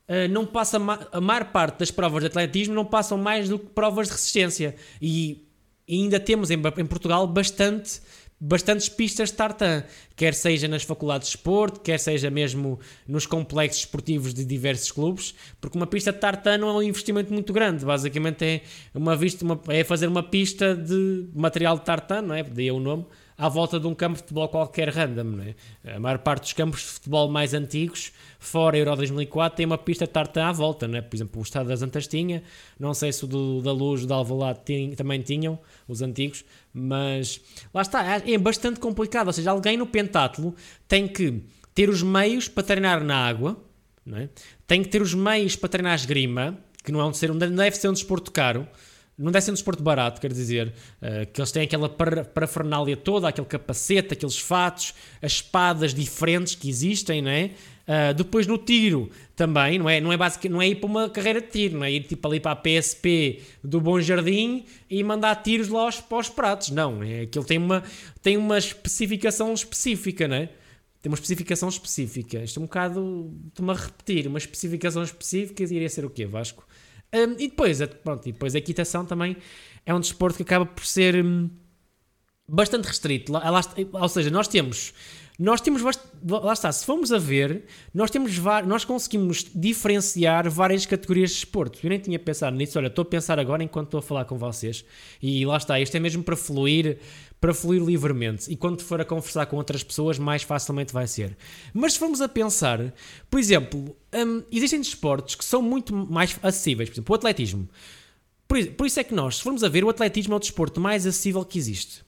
[0.09, 0.79] uh, não passa.
[1.13, 4.75] A maior parte das provas de atletismo não passam mais do que provas de resistência.
[5.01, 5.47] E,
[5.87, 8.01] e ainda temos em, em Portugal bastante
[8.41, 9.85] bastantes pistas de tartan,
[10.17, 15.35] quer seja nas faculdades de esporte, quer seja mesmo nos complexos esportivos de diversos clubes,
[15.61, 18.63] porque uma pista de tartan não é um investimento muito grande, basicamente é,
[18.95, 22.43] uma vista, uma, é fazer uma pista de material de tartan, não é?
[22.43, 25.25] Daí é o nome, à volta de um campo de futebol qualquer random.
[25.25, 25.55] Não é?
[25.95, 30.07] A maior parte dos campos de futebol mais antigos, fora Euro 2004, tem uma pista
[30.07, 30.87] tartan à volta.
[30.87, 31.03] Não é?
[31.03, 32.43] Por exemplo, o Estado das Antas tinha,
[32.79, 34.61] não sei se o do, da Luz, da Alvalade
[34.97, 37.41] também tinham, os antigos, mas
[37.73, 39.29] lá está, é, é bastante complicado.
[39.29, 40.55] Ou seja, alguém no pentátulo
[40.87, 41.43] tem que
[41.75, 43.57] ter os meios para treinar na água,
[44.07, 44.29] não é?
[44.67, 47.89] tem que ter os meios para treinar esgrima, que não, é um, não deve ser
[47.89, 48.69] um desporto caro,
[49.17, 53.29] não deve ser um desporto barato, quer dizer, uh, que eles têm aquela parafernália toda,
[53.29, 57.53] aquele capacete, aqueles fatos, as espadas diferentes que existem, não é?
[57.87, 60.01] Uh, depois no tiro também, não é?
[60.01, 62.27] Não é, basic, não é ir para uma carreira de tiro, não é ir tipo
[62.27, 66.71] ali para a PSP do Bom Jardim e mandar tiros lá aos, para os pratos,
[66.71, 67.03] não.
[67.03, 67.85] É, aquilo tem uma,
[68.23, 70.49] tem uma especificação específica, não é?
[71.03, 72.43] Tem uma especificação específica.
[72.43, 76.67] Isto é um bocado, estou-me a repetir, uma especificação específica iria ser o quê, Vasco?
[77.15, 79.37] Um, e, depois, pronto, e depois a equitação também
[79.87, 81.49] é um desporto que acaba por ser hum,
[82.49, 83.33] bastante restrito.
[83.93, 84.93] Ou seja, nós temos.
[85.37, 91.31] Nós temos, lá está, se formos a ver, nós temos nós conseguimos diferenciar várias categorias
[91.31, 91.81] de desporto.
[91.83, 94.39] Eu nem tinha pensado nisso, olha, estou a pensar agora enquanto estou a falar com
[94.39, 94.85] vocês.
[95.21, 96.99] E lá está, isto é mesmo para fluir,
[97.41, 98.49] para fluir livremente.
[98.49, 101.37] E quando for a conversar com outras pessoas, mais facilmente vai ser.
[101.73, 102.95] Mas se formos a pensar,
[103.29, 106.89] por exemplo, um, existem desportos que são muito mais acessíveis.
[106.89, 107.69] Por exemplo, o atletismo.
[108.47, 111.05] Por isso é que nós, se formos a ver, o atletismo é o desporto mais
[111.05, 112.05] acessível que existe.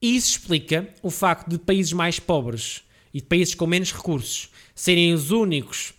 [0.00, 2.82] E isso explica o facto de países mais pobres
[3.12, 5.94] e de países com menos recursos serem os únicos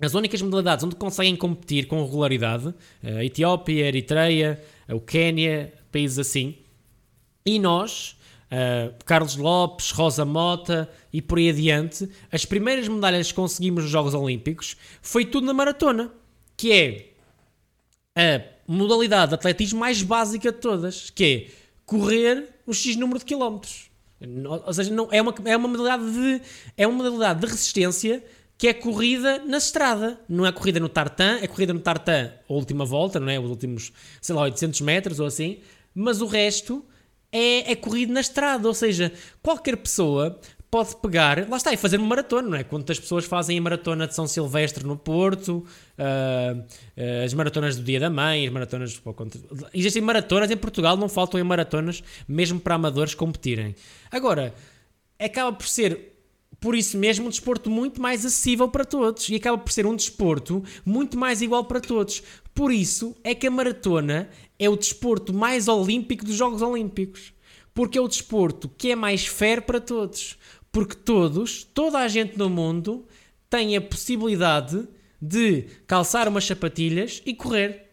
[0.00, 6.20] as únicas modalidades onde conseguem competir com regularidade, a Etiópia, a Eritreia, o Quénia, países
[6.20, 6.56] assim,
[7.44, 8.16] e nós,
[9.04, 14.14] Carlos Lopes, Rosa Mota e por aí adiante, as primeiras medalhas que conseguimos nos Jogos
[14.14, 16.12] Olímpicos foi tudo na maratona,
[16.56, 17.08] que é
[18.14, 21.52] a modalidade de atletismo mais básica de todas, que é
[21.84, 23.90] correr o X número de quilómetros.
[24.66, 26.42] Ou seja, não, é, uma, é, uma modalidade de,
[26.76, 28.22] é uma modalidade de resistência
[28.58, 30.20] que é corrida na estrada.
[30.28, 33.40] Não é corrida no tartan, é corrida no tartan a última volta, não é?
[33.40, 35.60] Os últimos, sei lá, 800 metros ou assim.
[35.94, 36.84] Mas o resto
[37.32, 40.38] é, é corrido na estrada, ou seja, qualquer pessoa
[40.70, 42.64] pode pegar, lá está, e fazer uma maratona, não é?
[42.64, 47.82] Quantas pessoas fazem a maratona de São Silvestre no Porto, uh, uh, as maratonas do
[47.82, 49.00] Dia da Mãe, as maratonas.
[49.72, 53.74] Existem maratonas em Portugal, não faltam em maratonas, mesmo para amadores competirem.
[54.10, 54.54] Agora,
[55.18, 56.14] acaba por ser.
[56.60, 59.94] Por isso mesmo, um desporto muito mais acessível para todos e acaba por ser um
[59.94, 62.20] desporto muito mais igual para todos.
[62.52, 64.28] Por isso é que a maratona
[64.58, 67.32] é o desporto mais olímpico dos Jogos Olímpicos.
[67.72, 70.36] Porque é o desporto que é mais fair para todos.
[70.70, 73.06] Porque todos, toda a gente no mundo,
[73.48, 74.86] tem a possibilidade
[75.20, 77.88] de calçar umas sapatilhas e correr.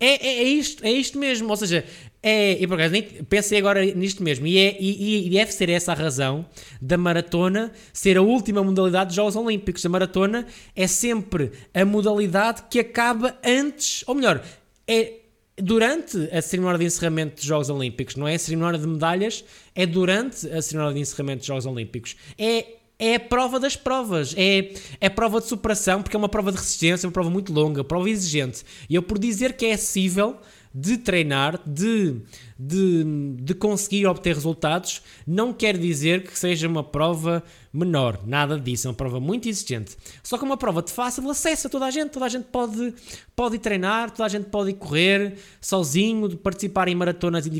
[0.00, 1.48] É, é, é isto, é isto mesmo.
[1.48, 1.84] Ou seja,
[2.22, 2.94] é, e por acaso
[3.28, 6.46] pensei agora nisto mesmo, e, é, e, e, deve ser essa a razão
[6.80, 9.84] da maratona ser a última modalidade dos Jogos Olímpicos.
[9.84, 14.42] A maratona é sempre a modalidade que acaba antes, ou melhor,
[14.86, 15.21] é
[15.56, 19.84] durante a cerimónia de encerramento dos Jogos Olímpicos, não é a cerimónia de medalhas, é
[19.86, 22.16] durante a cerimónia de encerramento dos Jogos Olímpicos.
[22.38, 22.66] É,
[22.98, 26.52] é a prova das provas, é, é a prova de superação, porque é uma prova
[26.52, 28.64] de resistência, uma prova muito longa, prova exigente.
[28.88, 30.38] E eu, por dizer que é acessível
[30.74, 32.16] de treinar, de,
[32.58, 33.04] de,
[33.40, 38.90] de conseguir obter resultados, não quer dizer que seja uma prova menor, nada disso, é
[38.90, 39.96] uma prova muito exigente.
[40.22, 42.44] Só que é uma prova de fácil acesso a toda a gente, toda a gente
[42.44, 42.94] pode,
[43.34, 47.50] pode ir treinar, toda a gente pode ir correr sozinho, participar em maratonas uh,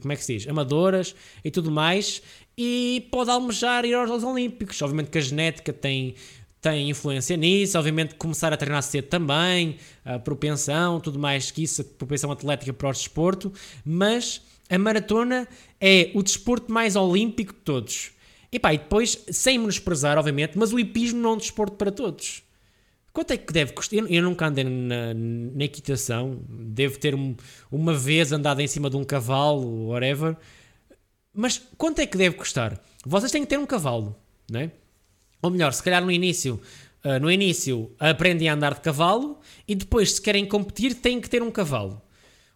[0.00, 0.48] como é que se diz?
[0.48, 2.20] amadoras e tudo mais,
[2.56, 4.80] e pode almejar ir aos Olímpicos.
[4.82, 6.14] Obviamente que a genética tem
[6.60, 11.80] tem influência nisso, obviamente começar a treinar cedo também, a propensão, tudo mais que isso,
[11.80, 13.50] a propensão atlética para o desporto,
[13.82, 15.48] mas a maratona
[15.80, 18.12] é o desporto mais olímpico de todos.
[18.52, 21.92] E pá, e depois, sem menosprezar, obviamente, mas o hipismo não é um desporto para
[21.92, 22.42] todos.
[23.12, 23.98] Quanto é que deve custar?
[24.08, 27.34] Eu, nunca andei na, na equitação, devo ter um,
[27.70, 30.36] uma vez andado em cima de um cavalo, whatever,
[31.32, 32.80] mas quanto é que deve custar?
[33.04, 34.16] Vocês têm que ter um cavalo,
[34.50, 34.70] não é?
[35.42, 36.60] Ou melhor, se calhar no início,
[37.04, 41.30] uh, no início aprendem a andar de cavalo e depois, se querem competir, têm que
[41.30, 42.00] ter um cavalo.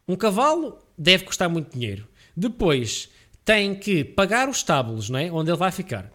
[0.06, 2.06] Um cavalo deve custar muito dinheiro.
[2.36, 3.08] Depois,
[3.44, 5.30] têm que pagar os estábulos, não é?
[5.30, 6.10] onde ele vai ficar.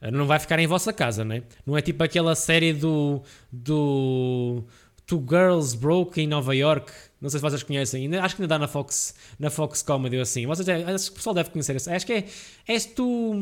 [0.00, 1.42] Uh, não vai ficar em vossa casa, não é?
[1.64, 3.22] Não é tipo aquela série do.
[3.50, 4.64] do
[5.06, 6.92] Two Girls Broke em Nova York.
[7.20, 8.14] Não sei se vocês conhecem.
[8.16, 10.46] Acho que ainda dá na Fox, na Fox Comedy ou assim.
[10.46, 11.76] Vocês, acho que o pessoal deve conhecer.
[11.76, 12.24] Acho que é.
[12.66, 13.32] És tu.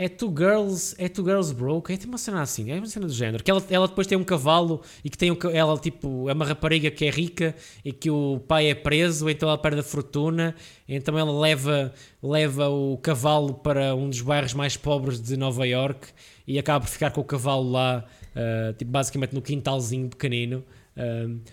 [0.00, 3.06] É Two Girls, é Two Girls Broke, é tipo uma cena assim, é uma cena
[3.06, 3.44] do género.
[3.44, 6.46] Que ela, ela depois tem um cavalo e que tem um, ela tipo, é uma
[6.46, 10.54] rapariga que é rica e que o pai é preso, então ela perde a fortuna,
[10.88, 16.08] então ela leva, leva o cavalo para um dos bairros mais pobres de Nova York
[16.46, 18.02] e acaba por ficar com o cavalo lá,
[18.34, 20.64] uh, tipo, basicamente no quintalzinho pequenino.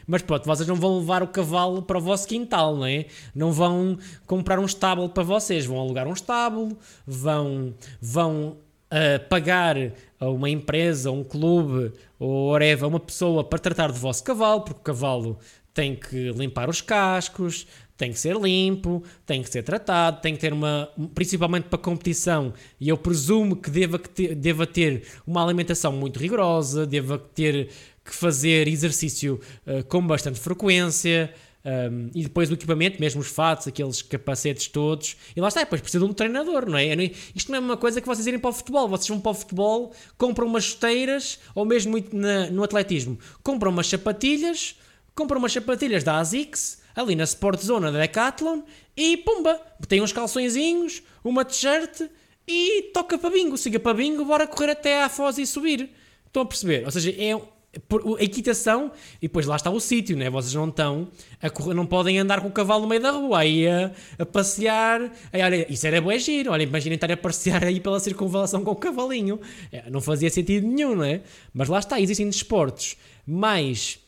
[0.05, 3.05] Mas pronto, vocês não vão levar o cavalo para o vosso quintal, não é?
[3.33, 8.57] Não vão comprar um estábulo para vocês, vão alugar um estábulo, vão, vão
[8.91, 9.75] uh, pagar
[10.19, 14.79] a uma empresa, um clube ou whatever, uma pessoa para tratar do vosso cavalo, porque
[14.79, 15.39] o cavalo
[15.73, 20.39] tem que limpar os cascos, tem que ser limpo, tem que ser tratado, tem que
[20.39, 25.91] ter uma, principalmente para competição, e eu presumo que deva, que deva ter uma alimentação
[25.91, 27.69] muito rigorosa, deva ter
[28.07, 31.33] que fazer exercício uh, com bastante frequência.
[31.65, 35.81] Um, e depois o equipamento, mesmo os fatos, aqueles capacetes todos, e lá está, depois
[35.81, 36.95] precisa de um treinador, não é?
[37.35, 39.33] Isto não é uma coisa que vocês irem para o futebol, vocês vão para o
[39.33, 44.77] futebol, compram umas chuteiras, ou mesmo na, no atletismo, compram umas sapatilhas,
[45.13, 48.61] compram umas sapatilhas da ASICS, ali na Sport Zona da Decathlon,
[48.95, 52.09] e pumba, tem uns calçõezinhos, uma t-shirt,
[52.47, 55.89] e toca para bingo, siga para bingo, bora correr até à Foz e subir.
[56.25, 56.85] Estão a perceber?
[56.85, 57.35] Ou seja, é
[58.17, 60.29] a equitação, e depois lá está o sítio, né?
[60.29, 61.07] vocês não estão
[61.53, 65.11] correr, não podem andar com o cavalo no meio da rua aí a, a passear.
[65.31, 68.71] Aí, olha, isso era bué giro, olha, imaginem estar a passear aí pela circunvalação com
[68.71, 69.39] o cavalinho,
[69.71, 71.21] é, não fazia sentido nenhum, não é?
[71.53, 73.99] Mas lá está, existem desportos mais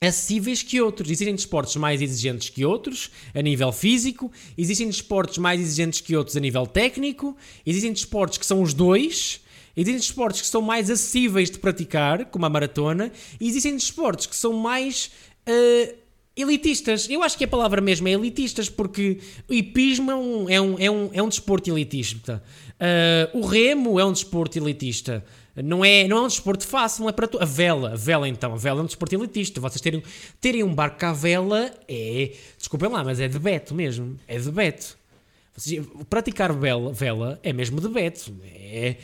[0.00, 1.10] acessíveis que outros.
[1.10, 6.36] Existem desportos mais exigentes que outros a nível físico, existem desportos mais exigentes que outros
[6.36, 9.40] a nível técnico, existem desportos que são os dois
[9.80, 14.34] Existem desportos que são mais acessíveis de praticar, como a maratona, e existem desportos que
[14.34, 15.08] são mais
[15.48, 15.94] uh,
[16.36, 17.08] elitistas.
[17.08, 20.78] Eu acho que a palavra mesmo é elitistas, porque o hipismo é um, é um,
[20.80, 22.42] é um, é um desporto elitista.
[22.74, 25.24] Uh, o remo é um desporto elitista.
[25.54, 27.40] Não é, não é um desporto fácil, não é para tu.
[27.40, 29.60] A vela, a vela então, a vela é um desporto elitista.
[29.60, 30.02] Vocês terem,
[30.40, 32.32] terem um barco à vela é.
[32.56, 34.18] Desculpem lá, mas é de beto mesmo.
[34.26, 34.98] É de beto.
[36.08, 38.32] Praticar vela, vela é mesmo de beto.
[38.44, 38.96] É,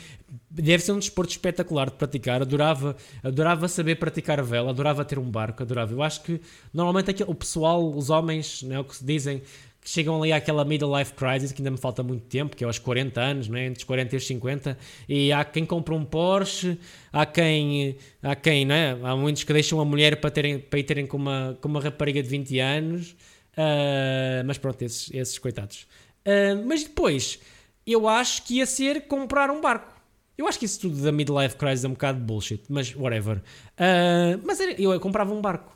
[0.61, 2.41] deve ser um desporto espetacular de praticar.
[2.41, 5.91] Adorava, adorava saber praticar vela, adorava ter um barco, adorava.
[5.93, 6.39] Eu acho que
[6.73, 9.41] normalmente aquele, o pessoal, os homens, né, o que se dizem,
[9.81, 12.67] que chegam ali àquela middle life crisis, que ainda me falta muito tempo, que é
[12.67, 16.03] aos 40 anos, né, entre os 40 e os 50, e há quem compra um
[16.03, 16.79] Porsche,
[17.13, 20.83] há quem, há quem, né, há muitos que deixam a mulher para, terem, para ir
[20.83, 25.85] terem com uma, com uma rapariga de 20 anos, uh, mas pronto, esses, esses coitados.
[26.25, 27.39] Uh, mas depois,
[27.85, 29.94] eu acho que ia ser comprar um barco.
[30.37, 33.37] Eu acho que isso tudo da midlife crisis é um bocado bullshit, mas whatever.
[33.37, 35.75] Uh, mas era, eu comprava um barco.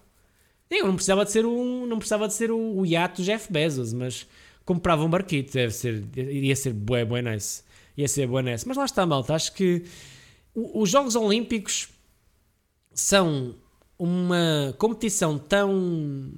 [0.69, 3.51] Eu não precisava de ser um, não precisava de ser o, o iate do Jeff
[3.51, 4.27] Bezos, mas
[4.65, 7.63] comprava um barquito, deve ser, iria ser bué, bué nice.
[7.97, 8.67] Ia ser bué nice.
[8.67, 9.83] Mas lá está, malta, acho que
[10.53, 11.89] os Jogos Olímpicos
[12.93, 13.55] são
[13.97, 16.31] uma competição tão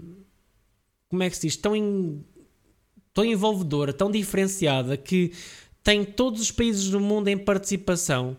[1.11, 2.23] como é que se diz, tão in,
[3.13, 5.33] tão envolvedora, tão diferenciada, que
[5.83, 8.37] tem todos os países do mundo em participação.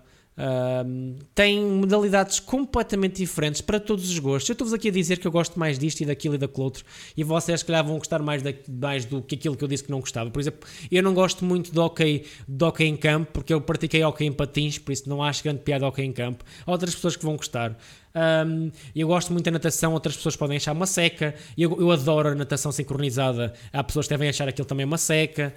[1.35, 4.49] Tem modalidades completamente diferentes para todos os gostos.
[4.49, 6.85] Eu estou-vos aqui a dizer que eu gosto mais disto e daquilo e daquele outro,
[7.15, 9.85] e vocês, se calhar, vão gostar mais, da, mais do que aquilo que eu disse
[9.85, 10.31] que não gostava.
[10.31, 14.03] Por exemplo, eu não gosto muito de hockey, de hockey em campo, porque eu pratiquei
[14.03, 16.45] hockey em patins, por isso não acho grande piada hockey em campo.
[16.67, 17.77] Há outras pessoas que vão gostar.
[18.15, 21.35] Um, eu gosto muito da natação, outras pessoas podem achar uma seca.
[21.57, 23.53] Eu, eu adoro a natação sincronizada.
[23.71, 25.55] Há pessoas que devem achar aquilo também uma seca.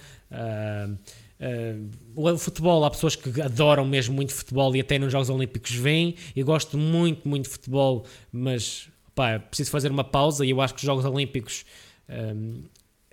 [1.40, 5.72] Uh, o futebol, há pessoas que adoram mesmo muito futebol e até nos Jogos Olímpicos
[5.72, 6.16] vêm.
[6.36, 10.74] Eu gosto muito, muito de futebol, mas pá, preciso fazer uma pausa e eu acho
[10.74, 11.66] que os Jogos Olímpicos,
[12.10, 12.64] um,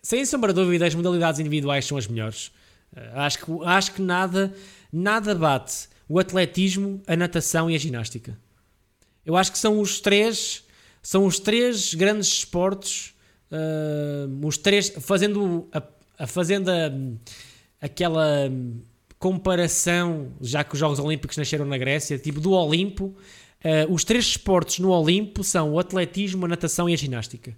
[0.03, 2.49] sem sombra de dúvida, as modalidades individuais são as melhores.
[2.95, 4.53] Uh, acho, que, acho que nada,
[4.93, 8.37] nada bate o atletismo, a natação e a ginástica.
[9.25, 10.65] Eu acho que são os três,
[11.03, 13.15] são os três grandes esportes,
[13.51, 15.83] uh, os três, fazendo a,
[16.19, 16.91] a fazendo a,
[17.83, 18.49] aquela
[19.19, 24.25] comparação, já que os Jogos Olímpicos nasceram na Grécia, tipo do Olimpo, uh, os três
[24.25, 27.57] esportes no Olimpo são o atletismo, a natação e a ginástica.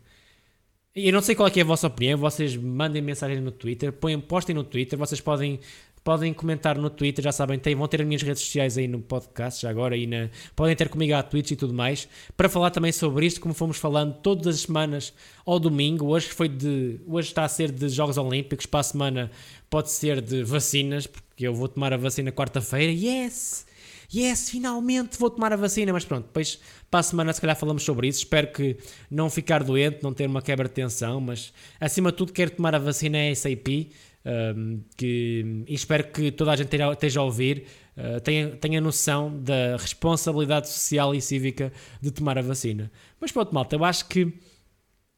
[0.94, 4.18] Eu não sei qual é, é a vossa opinião, vocês mandem mensagem no Twitter, põem,
[4.18, 5.60] postem no Twitter, vocês podem
[6.04, 9.00] podem comentar no Twitter, já sabem, tem, vão ter as minhas redes sociais aí no
[9.00, 12.70] podcast, já agora, e na, podem ter comigo à Twitch e tudo mais, para falar
[12.70, 15.14] também sobre isto, como fomos falando todas as semanas
[15.46, 16.06] ao domingo.
[16.06, 17.00] Hoje foi de.
[17.06, 19.30] Hoje está a ser de Jogos Olímpicos, para a semana
[19.70, 22.92] pode ser de vacinas, porque eu vou tomar a vacina quarta-feira.
[22.92, 23.66] Yes!
[24.14, 27.82] Yes, finalmente vou tomar a vacina, mas pronto, depois para a semana se calhar falamos
[27.82, 28.18] sobre isso.
[28.18, 28.76] Espero que
[29.10, 32.74] não ficar doente, não ter uma quebra de tensão, mas acima de tudo quero tomar
[32.74, 33.88] a vacina SAP
[34.24, 37.66] um, que, e espero que toda a gente esteja a ouvir,
[37.96, 42.90] uh, tenha, tenha noção da responsabilidade social e cívica de tomar a vacina.
[43.20, 44.32] Mas pronto, malta, eu acho que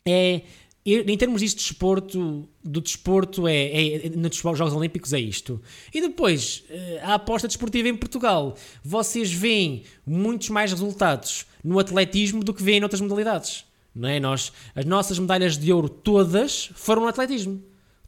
[0.07, 0.43] é
[0.87, 5.61] em termos disto de desporto, do desporto é, é, nos Jogos Olímpicos é isto.
[5.93, 8.57] E depois, eh, a aposta desportiva em Portugal.
[8.85, 13.65] Vocês veem muitos mais resultados no atletismo do que veem noutras modalidades.
[13.93, 14.21] Não é?
[14.21, 17.61] Nós, as nossas medalhas de ouro todas foram no atletismo.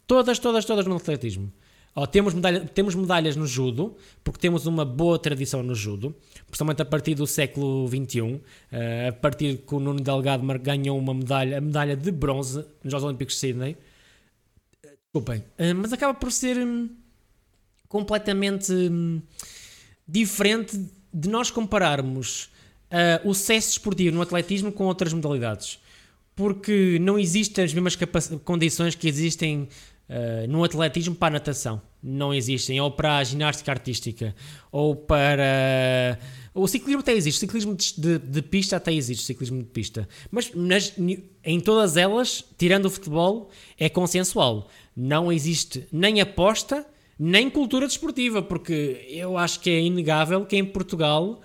[0.09, 1.53] Todas, todas, todas no atletismo.
[1.95, 3.95] Oh, temos, medalha, temos medalhas no judo,
[4.25, 8.41] porque temos uma boa tradição no judo, principalmente a partir do século XXI, uh,
[8.73, 12.91] eh, a partir que o Nuno Delgado ganhou uma medalha, a medalha de bronze nos
[12.91, 13.77] Jogos Olímpicos de Sydney.
[14.83, 16.89] Desculpem, uh, mas acaba por ser um,
[17.87, 19.21] completamente um,
[20.07, 20.81] diferente
[21.13, 22.49] de nós compararmos
[23.23, 25.79] o sucesso esportivo no atletismo com outras modalidades,
[26.35, 27.99] porque não existem as mesmas
[28.43, 29.69] condições que existem
[30.09, 34.35] Uh, no atletismo para a natação não existem, ou para a ginástica artística,
[34.71, 36.19] ou para.
[36.55, 40.09] O ciclismo até existe, o ciclismo de, de, pista até existe, ciclismo de pista.
[40.31, 40.95] Mas nas,
[41.45, 44.69] em todas elas, tirando o futebol, é consensual.
[44.97, 46.87] Não existe nem aposta,
[47.19, 51.41] nem cultura desportiva, porque eu acho que é inegável que em Portugal.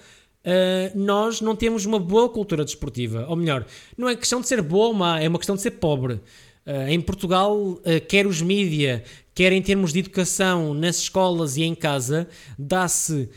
[0.46, 3.26] Uh, nós não temos uma boa cultura desportiva.
[3.30, 3.66] Ou melhor,
[3.98, 6.20] não é questão de ser boa ou má, é uma questão de ser pobre.
[6.66, 9.04] Uh, em Portugal, uh, quer os mídia,
[9.36, 13.30] quer em termos de educação nas escolas e em casa, dá-se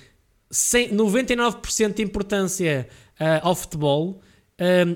[0.52, 2.88] 99% de importância
[3.20, 4.20] uh, ao futebol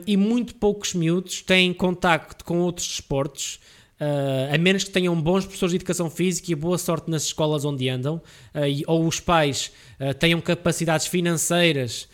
[0.06, 3.60] e muito poucos miúdos têm contacto com outros desportos.
[4.00, 7.66] Uh, a menos que tenham bons professores de educação física e boa sorte nas escolas
[7.66, 8.16] onde andam,
[8.54, 9.70] uh, e, ou os pais
[10.00, 12.08] uh, tenham capacidades financeiras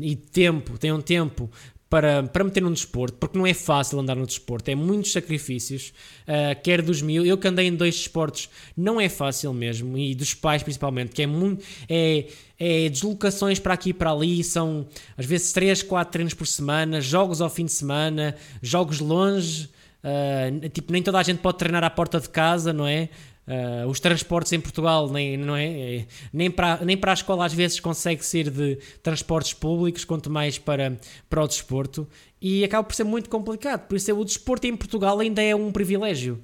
[0.00, 1.50] e tempo, tenham tempo
[1.90, 5.92] para, para meter num desporto, porque não é fácil andar no desporto, é muitos sacrifícios,
[6.22, 10.14] uh, quer dos mil, eu que andei em dois desportos, não é fácil mesmo, e
[10.14, 12.26] dos pais principalmente, que é muito, é,
[12.60, 14.86] é deslocações para aqui e para ali, são
[15.18, 19.68] às vezes 3, 4 treinos por semana, jogos ao fim de semana, jogos longe,
[20.04, 23.08] uh, tipo, nem toda a gente pode treinar à porta de casa, não é?
[23.50, 27.44] Uh, os transportes em Portugal nem, não é, é, nem, para, nem para a escola
[27.44, 30.96] às vezes consegue ser de transportes públicos, quanto mais para,
[31.28, 32.06] para o desporto,
[32.40, 33.88] e acaba por ser muito complicado.
[33.88, 36.40] Por isso, é, o desporto em Portugal ainda é um privilégio.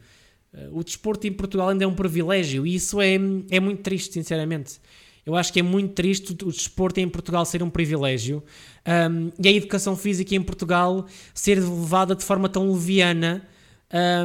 [0.52, 3.14] Uh, o desporto em Portugal ainda é um privilégio, e isso é,
[3.50, 4.80] é muito triste, sinceramente.
[5.24, 8.42] Eu acho que é muito triste o desporto em Portugal ser um privilégio
[9.10, 11.04] um, e a educação física em Portugal
[11.34, 13.44] ser levada de forma tão leviana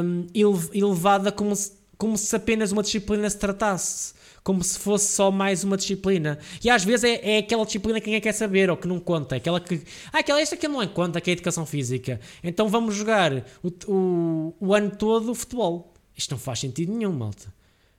[0.04, 5.12] um, e levada como se como se apenas uma disciplina se tratasse, como se fosse
[5.12, 6.36] só mais uma disciplina.
[6.60, 9.36] E às vezes é, é aquela disciplina que ninguém quer saber ou que não conta,
[9.36, 9.80] aquela que.
[10.12, 12.18] Ah, aquela, esta que não é conta, que é a educação física.
[12.42, 15.94] Então vamos jogar o, o, o ano todo futebol.
[16.16, 17.54] Isto não faz sentido nenhum, malta.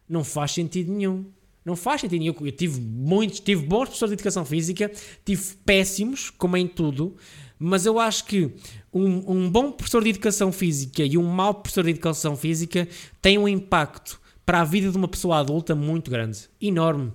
[0.09, 1.25] Não faz sentido nenhum.
[1.63, 2.35] Não faz sentido nenhum.
[2.41, 4.91] Eu tive muitos, tive bons professores de educação física,
[5.23, 7.15] tive péssimos, como em tudo,
[7.63, 8.51] mas eu acho que
[8.93, 12.87] um, um bom professor de educação física e um mau professor de educação física
[13.21, 17.11] têm um impacto para a vida de uma pessoa adulta muito grande, enorme.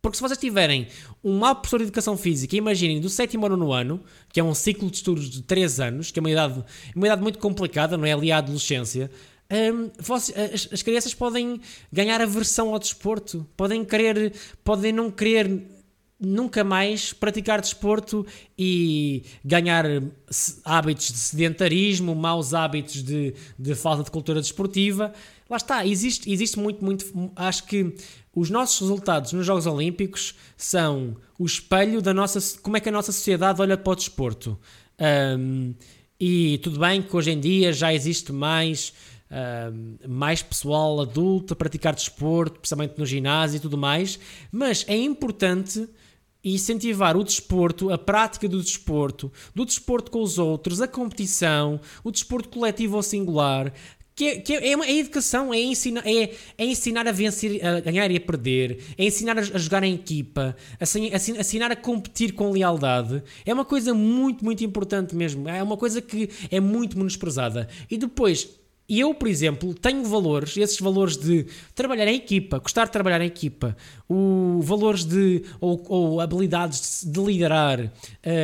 [0.00, 0.88] Porque se vocês tiverem
[1.22, 4.02] um mau professor de educação física, imaginem do sétimo ano no ano,
[4.32, 6.64] que é um ciclo de estudos de 3 anos, que é uma idade,
[6.96, 8.12] uma idade muito complicada, não é?
[8.12, 9.08] Ali à adolescência,
[9.52, 10.32] um, as,
[10.72, 11.60] as, crianças podem
[11.92, 14.32] ganhar aversão ao desporto, podem querer,
[14.64, 15.62] podem não querer
[16.22, 18.24] nunca mais praticar desporto
[18.56, 19.84] e ganhar
[20.64, 25.12] hábitos de sedentarismo, maus hábitos de, de falta de cultura desportiva.
[25.50, 27.04] Lá está, existe, existe muito, muito.
[27.36, 27.94] Acho que
[28.34, 32.40] os nossos resultados nos Jogos Olímpicos são o espelho da nossa.
[32.60, 34.58] como é que a nossa sociedade olha para o desporto.
[35.38, 35.74] Um,
[36.18, 38.92] e tudo bem que hoje em dia já existe mais.
[40.06, 44.18] mais pessoal adulto a praticar desporto, principalmente no ginásio e tudo mais,
[44.50, 45.88] mas é importante
[46.44, 51.80] e incentivar o desporto, a prática do desporto, do desporto com os outros, a competição,
[52.02, 53.72] o desporto coletivo ou singular,
[54.14, 57.80] que é, que é, uma, é educação, é ensinar, é, é ensinar a vencer, a
[57.80, 62.32] ganhar e a perder, é ensinar a, a jogar em equipa, a, ensinar a competir
[62.32, 63.22] com lealdade.
[63.46, 65.48] É uma coisa muito, muito importante mesmo.
[65.48, 67.68] É uma coisa que é muito menosprezada.
[67.90, 68.48] E depois,
[68.92, 73.22] e eu, por exemplo, tenho valores, esses valores de trabalhar em equipa, gostar de trabalhar
[73.22, 73.74] em equipa,
[74.06, 77.90] o, valores de, ou, ou habilidades de liderar,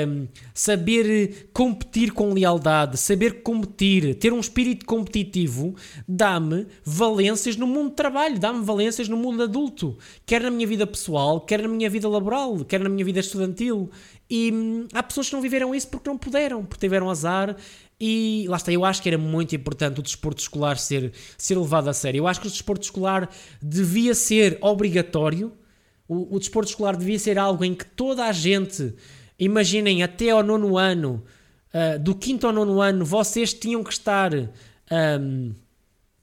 [0.09, 5.77] um, saber competir com lealdade, saber competir, ter um espírito competitivo,
[6.09, 10.87] dá-me valências no mundo de trabalho, dá-me valências no mundo adulto, quer na minha vida
[10.87, 13.91] pessoal, quer na minha vida laboral, quer na minha vida estudantil.
[14.31, 17.57] E hum, há pessoas que não viveram isso porque não puderam, porque tiveram azar
[18.01, 21.89] E lá está, eu acho que era muito importante o desporto escolar ser, ser levado
[21.89, 22.19] a sério.
[22.19, 23.29] Eu acho que o desporto escolar
[23.61, 25.53] devia ser obrigatório.
[26.07, 28.95] O, o desporto escolar devia ser algo em que toda a gente,
[29.39, 31.25] imaginem, até ao nono ano,
[31.75, 34.33] uh, do quinto ao nono ano, vocês tinham que estar.
[34.33, 35.55] Um,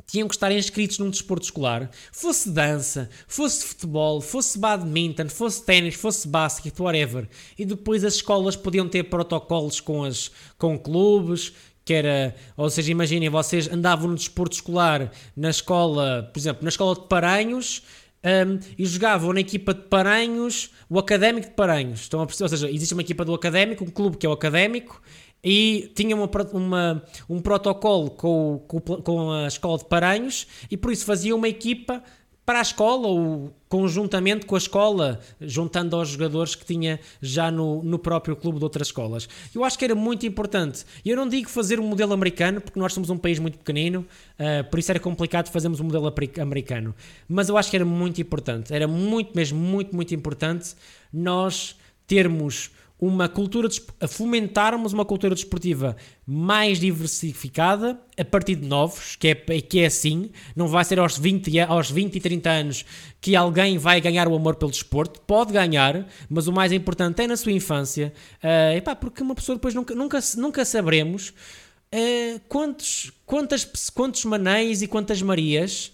[0.06, 5.96] tinham que estar inscritos num desporto escolar, fosse dança, fosse futebol, fosse badminton, fosse ténis,
[5.96, 7.28] fosse basquete, whatever.
[7.58, 11.54] E depois as escolas podiam ter protocolos com, as, com clubes,
[11.84, 16.70] que era, ou seja, imaginem, vocês andavam no desporto escolar na escola, por exemplo, na
[16.70, 17.84] escola de Paranhos,
[18.26, 22.02] um, e jogavam na equipa de Paranhos, o Académico de Paranhos.
[22.02, 22.46] Estão a perceber?
[22.46, 25.00] Ou seja, existe uma equipa do Académico, um clube que é o Académico,
[25.46, 30.92] e tinha uma, uma, um protocolo com, com, com, a escola de Paranhos e por
[30.92, 32.02] isso fazia uma equipa
[32.44, 37.84] para a escola ou conjuntamente com a escola, juntando aos jogadores que tinha já no,
[37.84, 39.28] no próprio clube de outras escolas.
[39.54, 40.86] Eu acho que era muito importante.
[41.04, 44.06] Eu não digo fazer um modelo americano, porque nós somos um país muito pequenino,
[44.40, 46.94] uh, por isso era complicado fazermos um modelo americano.
[47.28, 50.76] Mas eu acho que era muito importante, era muito mesmo, muito, muito importante
[51.12, 51.76] nós
[52.08, 52.70] termos
[53.00, 53.68] uma cultura
[54.00, 59.88] a fomentarmos uma cultura desportiva mais diversificada a partir de novos, que é, que é
[59.88, 62.86] assim, não vai ser aos 20, aos 20 e 30 anos
[63.20, 67.28] que alguém vai ganhar o amor pelo desporto, pode ganhar, mas o mais importante é
[67.28, 73.12] na sua infância, uh, epá, porque uma pessoa depois nunca, nunca, nunca saberemos uh, quantos,
[73.26, 75.92] quantas, quantos manéis e quantas marias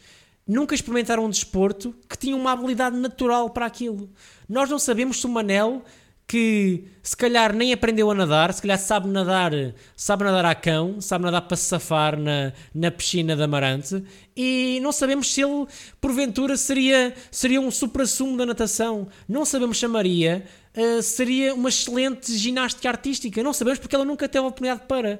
[0.47, 4.09] nunca experimentaram um desporto que tinha uma habilidade natural para aquilo.
[4.47, 5.83] Nós não sabemos se o Manel
[6.31, 9.51] que se calhar nem aprendeu a nadar, se calhar sabe nadar,
[9.97, 14.01] sabe nadar a cão, sabe nadar para se safar na, na piscina de Amarante
[14.33, 15.67] e não sabemos se ele
[15.99, 19.09] porventura seria, seria um supra-sumo da natação.
[19.27, 23.43] Não sabemos se a Maria uh, seria uma excelente ginástica artística.
[23.43, 25.19] Não sabemos porque ela nunca teve a oportunidade para.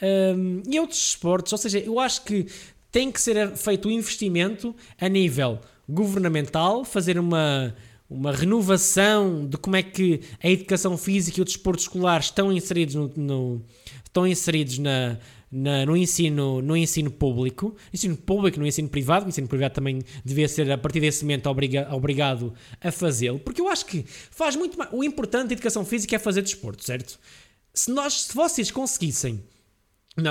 [0.00, 2.46] Um, e outros esportes, ou seja, eu acho que
[2.92, 5.58] tem que ser feito o um investimento a nível
[5.88, 7.74] governamental, fazer uma
[8.12, 12.94] uma renovação de como é que a educação física e o desporto escolar estão inseridos
[12.94, 13.62] no, no
[14.04, 15.18] estão inseridos na,
[15.50, 20.02] na, no, ensino, no ensino público, ensino público, no ensino privado, o ensino privado também
[20.22, 24.54] devia ser a partir desse momento obriga, obrigado a fazê-lo, porque eu acho que faz
[24.54, 24.92] muito mais.
[24.92, 27.18] O importante da educação física é fazer desporto, certo?
[27.72, 29.42] Se, nós, se vocês conseguissem,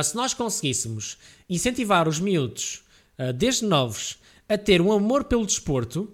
[0.03, 1.17] se nós conseguíssemos
[1.49, 2.83] incentivar os miúdos,
[3.17, 6.11] uh, desde novos, a ter um amor pelo desporto,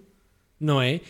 [0.60, 1.00] não é?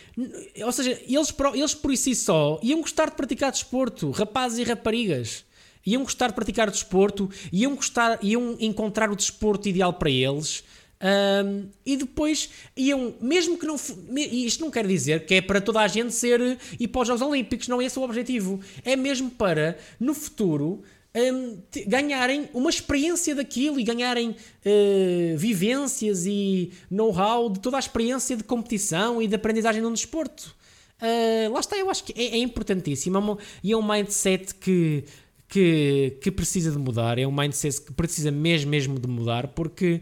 [0.63, 5.45] Ou seja, eles, eles por si só iam gostar de praticar desporto, rapazes e raparigas.
[5.85, 10.63] Iam gostar de praticar desporto, iam, gostar, iam encontrar o desporto ideal para eles.
[11.01, 13.75] Um, e depois iam, mesmo que não.
[14.15, 17.21] Isto não quer dizer que é para toda a gente ser ir para os Jogos
[17.21, 18.59] Olímpicos, não é esse o objetivo.
[18.83, 20.83] É mesmo para, no futuro,
[21.15, 21.57] um,
[21.87, 28.43] ganharem uma experiência daquilo e ganharem uh, vivências e know-how de toda a experiência de
[28.43, 30.55] competição e de aprendizagem num desporto.
[31.01, 35.05] Uh, lá está, eu acho que é, é importantíssimo é e é um mindset que,
[35.47, 40.01] que, que, precisa de mudar, é um mindset que precisa mesmo, mesmo de mudar, porque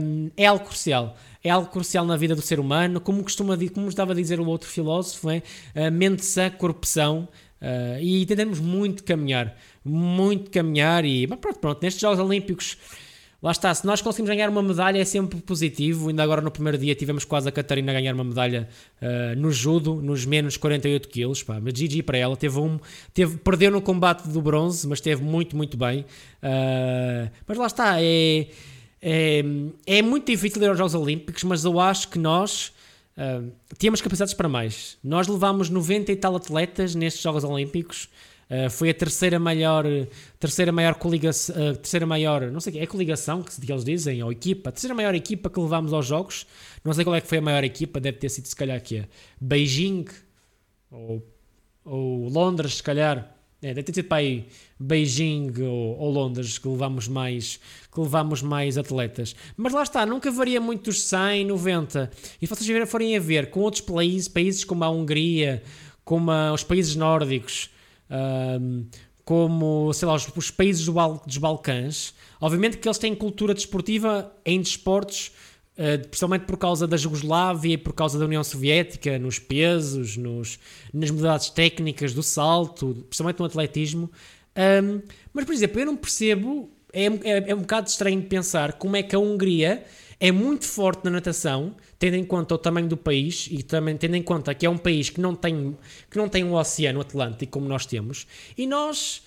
[0.00, 1.16] um, é algo crucial.
[1.42, 4.46] É algo crucial na vida do ser humano, como costuma como estava a dizer o
[4.46, 5.42] outro filósofo, é?
[5.90, 7.26] Mente sã, corpo são,
[7.60, 12.76] uh, e tentamos muito caminhar muito caminhar e mas pronto, pronto, nestes Jogos Olímpicos
[13.42, 16.76] lá está, se nós conseguimos ganhar uma medalha é sempre positivo, ainda agora no primeiro
[16.76, 18.68] dia tivemos quase a Catarina a ganhar uma medalha
[19.00, 22.78] uh, no judo, nos menos 48 quilos, mas GG para ela, teve um,
[23.14, 28.02] teve, perdeu no combate do bronze, mas teve muito, muito bem, uh, mas lá está,
[28.02, 28.48] é,
[29.00, 29.42] é,
[29.86, 32.72] é muito difícil ir aos Jogos Olímpicos, mas eu acho que nós
[33.78, 38.08] temos capacidades para mais, nós levámos 90 e tal atletas nestes Jogos Olímpicos,
[38.50, 39.84] Uh, foi a terceira maior,
[40.40, 44.32] terceira maior coligação, uh, terceira maior, não sei é coligação que, que eles dizem, ou
[44.32, 46.48] equipa, a terceira maior equipa que levámos aos jogos.
[46.84, 48.82] Não sei qual é que foi a maior equipa, deve ter sido se calhar
[49.40, 50.06] Beijing
[50.90, 51.24] ou,
[51.84, 53.32] ou Londres, se calhar.
[53.62, 54.46] É, deve ter sido para aí
[54.78, 57.60] Beijing ou, ou, Londres que levamos mais
[57.92, 58.00] que
[58.40, 59.36] mais atletas.
[59.54, 62.10] Mas lá está, nunca varia muito dos 100, 90.
[62.40, 65.62] E se vocês forem a ver com outros países, países como a Hungria,
[66.04, 67.68] como a, os países nórdicos,
[68.10, 68.86] um,
[69.24, 70.92] como, sei lá, os, os países do
[71.26, 72.14] dos Balcãs.
[72.40, 75.32] Obviamente que eles têm cultura desportiva em desportos,
[75.80, 80.58] uh, principalmente por causa da Jugoslávia e por causa da União Soviética, nos pesos, nos,
[80.92, 84.10] nas modalidades técnicas do salto, principalmente no atletismo.
[84.56, 85.00] Um,
[85.32, 89.02] mas, por exemplo, eu não percebo, é, é, é um bocado estranho pensar como é
[89.02, 89.84] que a Hungria
[90.18, 94.16] é muito forte na natação, tendo em conta o tamanho do país e também tendo
[94.16, 95.76] em conta que é um país que não tem,
[96.10, 98.26] que não tem um oceano Atlântico como nós temos,
[98.56, 99.22] e nós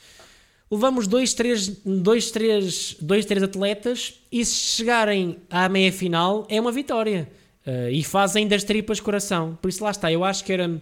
[0.73, 6.59] levamos dois, três, dois, três, dois, três atletas e se chegarem à meia final é
[6.59, 7.29] uma vitória.
[7.65, 9.57] Uh, e fazem das tripas coração.
[9.61, 10.81] Por isso lá está, eu acho que era,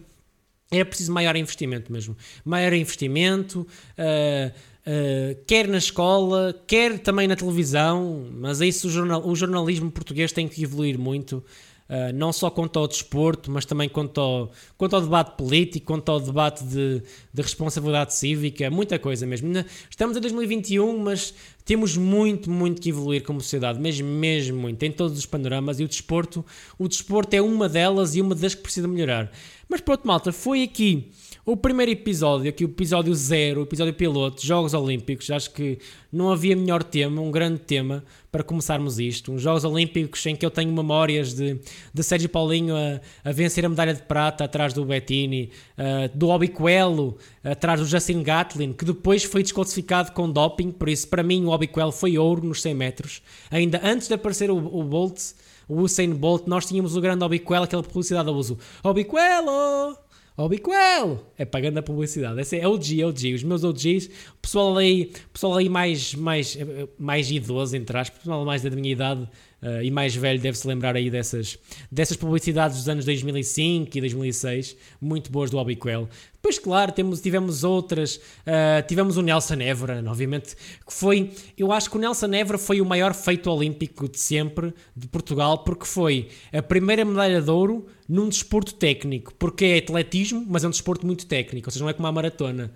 [0.72, 2.18] era preciso maior investimento mesmo.
[2.44, 8.90] Maior investimento, uh, uh, quer na escola, quer também na televisão, mas é isso o,
[8.90, 11.44] jornal, o jornalismo português tem que evoluir muito.
[11.92, 16.10] Uh, não só quanto ao desporto, mas também quanto ao, quanto ao debate político, quanto
[16.10, 19.52] ao debate de, de responsabilidade cívica, muita coisa mesmo.
[19.90, 21.34] Estamos em 2021, mas
[21.66, 25.84] temos muito, muito que evoluir como sociedade, mesmo, mesmo muito, em todos os panoramas, e
[25.84, 26.46] o desporto,
[26.80, 29.30] o desporto é uma delas e uma das que precisa melhorar.
[29.68, 31.12] Mas pronto, malta, foi aqui
[31.44, 35.80] o primeiro episódio, aqui o episódio zero, o episódio piloto, Jogos Olímpicos, acho que
[36.12, 39.32] não havia melhor tema, um grande tema para começarmos isto.
[39.32, 41.60] Uns Jogos Olímpicos em que eu tenho memórias de,
[41.92, 46.30] de Sérgio Paulinho a, a vencer a medalha de prata atrás do Bettini, uh, do
[46.30, 51.44] Obiquelo atrás do Justin Gatlin, que depois foi desclassificado com doping, por isso para mim
[51.46, 53.22] o Obiquelo foi ouro nos 100 metros.
[53.50, 55.20] Ainda antes de aparecer o, o Bolt,
[55.68, 58.60] o Usain Bolt, nós tínhamos o grande Obiquelo, aquela publicidade a uso.
[58.84, 59.98] Obiquelo!
[60.42, 61.24] Ó oh, Bicoel!
[61.38, 62.42] É pagando a publicidade.
[62.42, 63.36] Esse é OG, OG.
[63.36, 66.58] Os meus OGs, o pessoal aí, pessoal aí mais, mais,
[66.98, 69.30] mais idoso, entre aspas, pessoal mais da minha idade
[69.62, 71.58] uh, e mais velho deve-se lembrar aí dessas,
[71.92, 76.08] dessas publicidades dos anos 2005 e 2006, muito boas do Obiquel.
[76.34, 78.16] Depois, claro, temos, tivemos outras.
[78.16, 81.32] Uh, tivemos o Nelson Évora, obviamente, que foi.
[81.56, 85.60] Eu acho que o Nelson Évora foi o maior feito olímpico de sempre de Portugal,
[85.60, 90.68] porque foi a primeira medalha de ouro num desporto técnico, porque é atletismo, mas é
[90.68, 92.74] um desporto muito técnico, ou seja, não é como a maratona,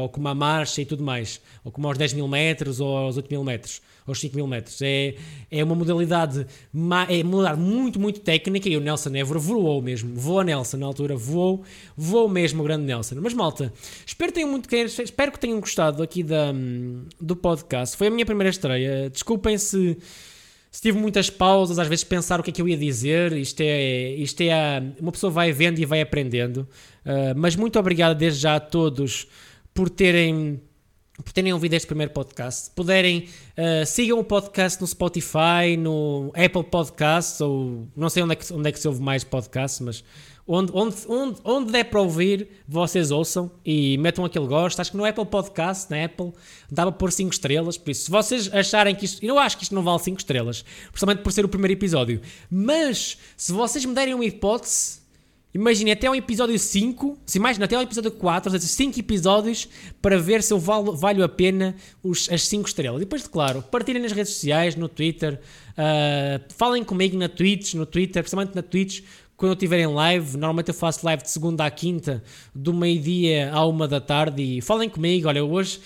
[0.00, 3.16] ou como a marcha e tudo mais, ou como aos 10 mil metros ou aos
[3.16, 4.80] 8 mil metros aos 5 mil metros.
[4.82, 5.14] É,
[5.50, 6.46] é uma modalidade,
[7.08, 10.14] é modalidade muito, muito técnica e o Nelson Évora voou mesmo.
[10.14, 11.64] Voou Nelson na altura, voou,
[11.96, 13.16] voou mesmo o grande Nelson.
[13.20, 13.72] Mas malta,
[14.06, 16.52] espero tenham, muito, espero que tenham gostado aqui da,
[17.20, 17.96] do podcast.
[17.96, 19.10] Foi a minha primeira estreia.
[19.10, 19.96] Desculpem se
[20.70, 23.60] se tive muitas pausas, às vezes pensar o que é que eu ia dizer, isto
[23.60, 26.66] é, isto é uma pessoa vai vendo e vai aprendendo.
[27.06, 29.28] Uh, mas muito obrigado desde já a todos
[29.74, 30.62] por terem
[31.22, 32.64] por terem ouvido este primeiro podcast.
[32.64, 38.32] Se puderem, uh, sigam o podcast no Spotify, no Apple Podcasts, ou não sei onde
[38.32, 40.04] é que, onde é que se ouve mais podcasts, mas
[40.46, 44.80] onde, onde, onde, onde der para ouvir, vocês ouçam e metam aquele gosto.
[44.80, 46.32] Acho que no Apple Podcast, na Apple,
[46.70, 47.78] dava por 5 estrelas.
[47.78, 49.24] Por isso, se vocês acharem que isto.
[49.24, 52.20] Eu acho que isto não vale 5 estrelas, principalmente por ser o primeiro episódio.
[52.50, 55.03] Mas, se vocês me derem uma hipótese
[55.54, 59.68] Imagine até o episódio 5, se até o episódio 4, ou seja, 5 episódios
[60.02, 62.98] para ver se eu valo, valho a pena os, as 5 estrelas.
[62.98, 65.40] Depois, claro, partilhem nas redes sociais, no Twitter,
[65.78, 69.02] uh, falem comigo na Twitch, no Twitter, principalmente na Twitch,
[69.36, 70.32] quando eu estiver em live.
[70.32, 72.20] Normalmente eu faço live de segunda à quinta,
[72.52, 74.42] do meio-dia à uma da tarde.
[74.42, 75.78] E falem comigo, olha, hoje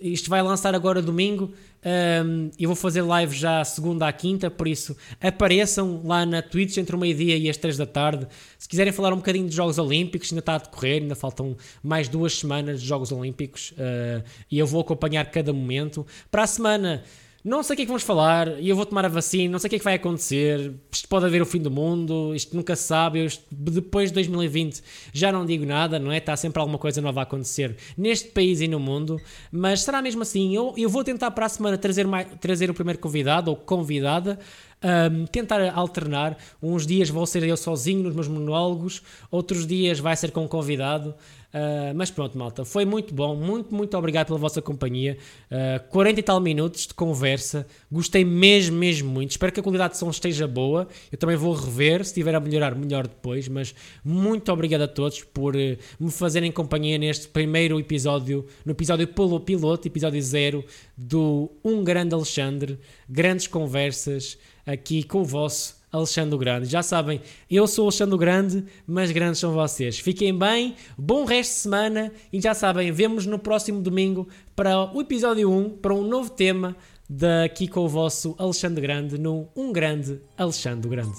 [0.00, 1.52] isto vai lançar agora domingo.
[1.84, 6.78] Um, eu vou fazer live já segunda à quinta, por isso apareçam lá na Twitch
[6.78, 8.26] entre o meio-dia e as três da tarde.
[8.58, 12.08] Se quiserem falar um bocadinho de Jogos Olímpicos, ainda está a decorrer, ainda faltam mais
[12.08, 16.04] duas semanas de Jogos Olímpicos uh, e eu vou acompanhar cada momento.
[16.28, 17.04] Para a semana
[17.46, 19.58] não sei o que é que vamos falar e eu vou tomar a vacina, não
[19.60, 20.74] sei o que é que vai acontecer.
[20.90, 23.20] Isto pode haver o fim do mundo, isto nunca se sabe.
[23.24, 24.82] Eu, depois de 2020
[25.12, 26.16] já não digo nada, não é?
[26.16, 29.20] Está sempre alguma coisa nova a acontecer neste país e no mundo,
[29.52, 30.56] mas será mesmo assim.
[30.56, 34.40] Eu, eu vou tentar para a semana trazer, mais, trazer o primeiro convidado ou convidada.
[34.82, 36.36] Um, tentar alternar.
[36.62, 40.48] Uns dias vou ser eu sozinho nos meus monólogos, outros dias vai ser com um
[40.48, 41.14] convidado.
[41.54, 43.34] Uh, mas pronto, malta, foi muito bom.
[43.34, 45.16] Muito, muito obrigado pela vossa companhia.
[45.50, 47.66] Uh, ah, 40 e tal minutos de conversa.
[47.90, 49.30] Gostei mesmo, mesmo muito.
[49.30, 50.88] Espero que a qualidade de som esteja boa.
[51.10, 52.04] Eu também vou rever.
[52.04, 53.48] Se estiver a melhorar, melhor depois.
[53.48, 53.74] Mas
[54.04, 59.08] muito obrigado a todos por uh, me fazerem companhia neste primeiro episódio, no episódio
[59.40, 60.64] piloto, episódio zero
[60.96, 62.78] do Um Grande Alexandre.
[63.08, 66.66] Grandes conversas aqui com o vosso Alexandre Grande.
[66.66, 67.20] Já sabem,
[67.50, 69.98] eu sou Alexandre Grande, mas grandes são vocês.
[69.98, 75.00] Fiquem bem, bom resto de semana e já sabem, vemos no próximo domingo para o
[75.00, 76.76] episódio 1, para um novo tema
[77.08, 81.16] daqui com o vosso Alexandre Grande no Um Grande Alexandre Grande.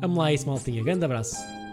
[0.00, 0.82] Vamos lá isso, maltinha.
[0.82, 1.63] Grande abraço.